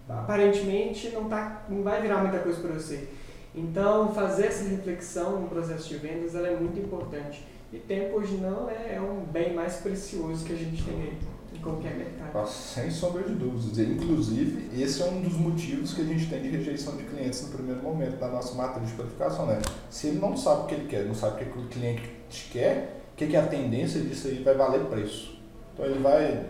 [0.08, 3.08] aparentemente não, tá, não vai virar muita coisa para você?
[3.54, 7.46] Então, fazer essa reflexão no processo de vendas é muito importante.
[7.72, 11.18] E tempo hoje não é, é um bem mais precioso que a gente tem aí
[11.54, 12.48] em qualquer mercado.
[12.48, 13.78] Sem sombra de dúvidas.
[13.78, 17.48] Inclusive, esse é um dos motivos que a gente tem de rejeição de clientes no
[17.48, 19.46] primeiro momento da nossa matriz de qualificação.
[19.46, 19.60] Né?
[19.90, 22.99] Se ele não sabe o que ele quer, não sabe o que o cliente quer,
[23.20, 25.38] que, que é a tendência disso aí vai valer preço.
[25.74, 26.46] Então ele vai.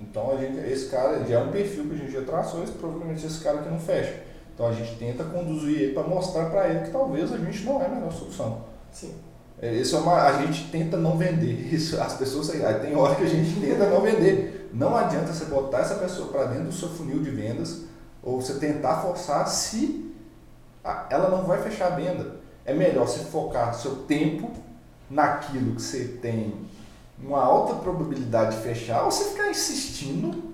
[0.00, 2.72] Então a gente, esse cara já é um perfil que a gente já traçou, esse,
[2.72, 4.20] provavelmente esse cara que não fecha.
[4.52, 7.80] Então a gente tenta conduzir ele para mostrar para ele que talvez a gente não
[7.80, 8.62] é a melhor solução.
[8.90, 9.14] Sim.
[9.60, 11.54] É, isso é uma, a gente tenta não vender.
[11.72, 14.70] Isso, as pessoas tem hora que a gente tenta não vender.
[14.74, 17.84] Não adianta você botar essa pessoa para dentro do seu funil de vendas
[18.22, 20.12] ou você tentar forçar se
[21.08, 22.36] ela não vai fechar a venda.
[22.64, 24.50] É melhor você focar seu tempo
[25.12, 26.54] naquilo que você tem
[27.22, 30.52] uma alta probabilidade de fechar, ou você ficar insistindo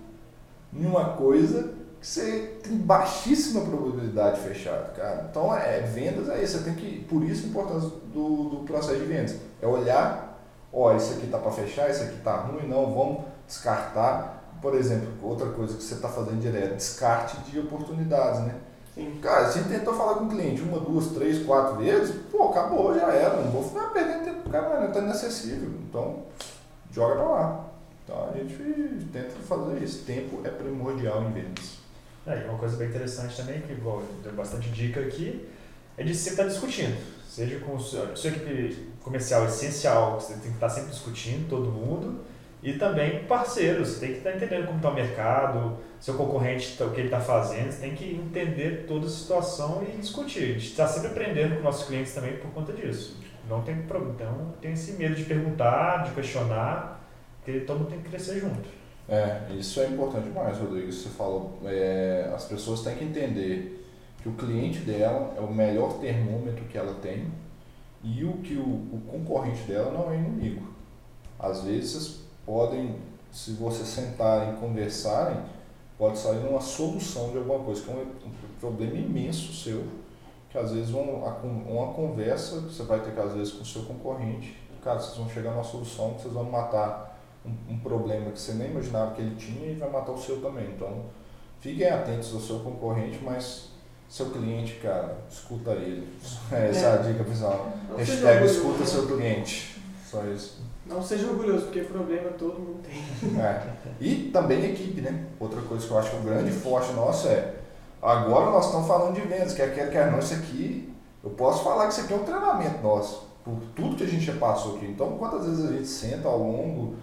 [0.72, 5.28] em uma coisa que você tem baixíssima probabilidade de fechar, cara.
[5.30, 8.98] Então, é, vendas é isso, você tem que, por isso a importância do, do processo
[8.98, 9.36] de vendas.
[9.62, 10.38] É olhar,
[10.72, 14.36] ó, isso aqui tá para fechar, isso aqui tá ruim, não, vamos descartar.
[14.60, 18.54] Por exemplo, outra coisa que você está fazendo direto, descarte de oportunidades, né?
[18.98, 19.20] Sim.
[19.22, 23.06] Cara, se tentou falar com o cliente uma, duas, três, quatro vezes, pô, acabou, já
[23.06, 23.36] era.
[23.36, 24.50] Não vou ficar perdendo tempo.
[24.50, 25.70] Cara, não está inacessível.
[25.88, 26.24] Então,
[26.90, 27.64] joga para lá.
[28.04, 30.04] Então a gente tenta fazer isso.
[30.04, 31.78] Tempo é primordial em vendas.
[32.26, 35.48] É, e uma coisa bem interessante também, que igual, deu bastante dica aqui,
[35.96, 36.98] é de sempre estar discutindo.
[37.28, 42.20] Seja com a sua, equipe comercial essencial, você tem que estar sempre discutindo, todo mundo,
[42.62, 46.86] e também parceiros, você tem que estar entendendo como está o mercado, seu concorrente, tá,
[46.86, 50.42] o que ele está fazendo, você tem que entender toda a situação e discutir.
[50.42, 53.16] A gente está sempre aprendendo com nossos clientes também por conta disso.
[53.48, 57.00] Não tem problema, então tem esse medo de perguntar, de questionar,
[57.36, 58.68] porque todo mundo tem que crescer junto.
[59.08, 60.92] É, isso é importante demais, Rodrigo.
[60.92, 63.86] Você falou, é, as pessoas têm que entender
[64.20, 67.26] que o cliente dela é o melhor termômetro que ela tem
[68.02, 70.68] e o que o, o concorrente dela não é inimigo.
[71.38, 72.96] Às vezes podem,
[73.30, 75.36] se você sentarem e conversarem,
[75.98, 79.84] pode sair uma solução de alguma coisa, que é um, problema imenso seu,
[80.48, 83.82] que às vezes uma, uma conversa você vai ter que às vezes com o seu
[83.82, 88.40] concorrente, cara, vocês vão chegar numa solução que vocês vão matar um, um, problema que
[88.40, 90.70] você nem imaginava que ele tinha e vai matar o seu também.
[90.74, 91.04] Então,
[91.60, 93.68] fiquem atentos ao seu concorrente, mas
[94.08, 96.08] seu cliente, cara, escuta ele.
[96.50, 97.72] Essa é a dica, pessoal.
[97.96, 99.80] Hashtag escuta seu cliente.
[100.10, 100.62] Só isso.
[100.88, 103.40] Não seja orgulhoso, porque problema todo mundo tem.
[103.40, 103.62] É.
[104.00, 105.26] E também equipe, né?
[105.38, 107.54] Outra coisa que eu acho é um grande forte nosso é,
[108.00, 111.86] agora nós estamos falando de vendas, quer quer, quer não, isso aqui, eu posso falar
[111.86, 114.86] que isso aqui é um treinamento nosso, por tudo que a gente já passou aqui.
[114.86, 116.94] Então, quantas vezes a gente senta ao longo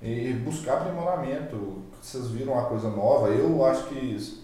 [0.00, 4.41] e buscar aprimoramento, vocês viram uma coisa nova, eu acho que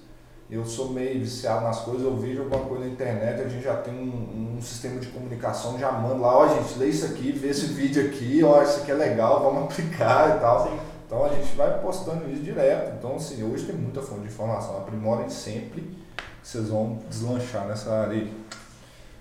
[0.50, 3.76] eu sou meio viciado nas coisas, eu vejo alguma coisa na internet, a gente já
[3.76, 7.32] tem um, um sistema de comunicação, já manda lá, ó oh, gente, lê isso aqui,
[7.32, 10.66] vê esse vídeo aqui, ó, isso aqui é legal, vamos aplicar e tal.
[10.66, 10.78] Sim.
[11.06, 12.96] Então a gente vai postando isso direto.
[12.98, 17.92] Então assim, hoje tem muita fonte de informação, aprimorem sempre, que vocês vão deslanchar nessa
[17.92, 18.32] área aí.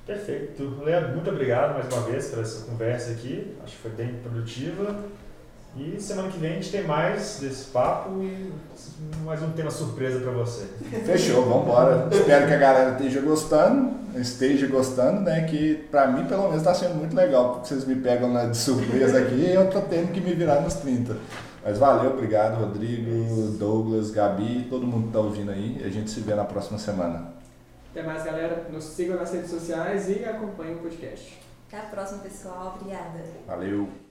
[0.06, 0.82] Perfeito.
[0.82, 4.98] Leandro, muito obrigado mais uma vez por essa conversa aqui, acho que foi bem produtiva.
[5.76, 8.52] E semana que vem a gente tem mais desse papo e
[9.24, 10.66] mais um tema surpresa para você.
[11.06, 12.08] Fechou, vamos embora.
[12.12, 15.46] Espero que a galera esteja gostando, esteja gostando, né?
[15.46, 18.58] Que para mim pelo menos está sendo muito legal, porque vocês me pegam na de
[18.58, 21.16] surpresa aqui e eu tô tendo que me virar nos 30.
[21.64, 25.82] Mas valeu, obrigado Rodrigo, Douglas, Gabi, todo mundo que tá ouvindo aí.
[25.86, 27.34] A gente se vê na próxima semana.
[27.92, 28.68] Até mais, galera.
[28.72, 31.38] Nos sigam nas redes sociais e acompanhem o podcast.
[31.68, 32.78] Até a próxima, pessoal.
[32.80, 33.24] Obrigada.
[33.46, 34.07] Valeu.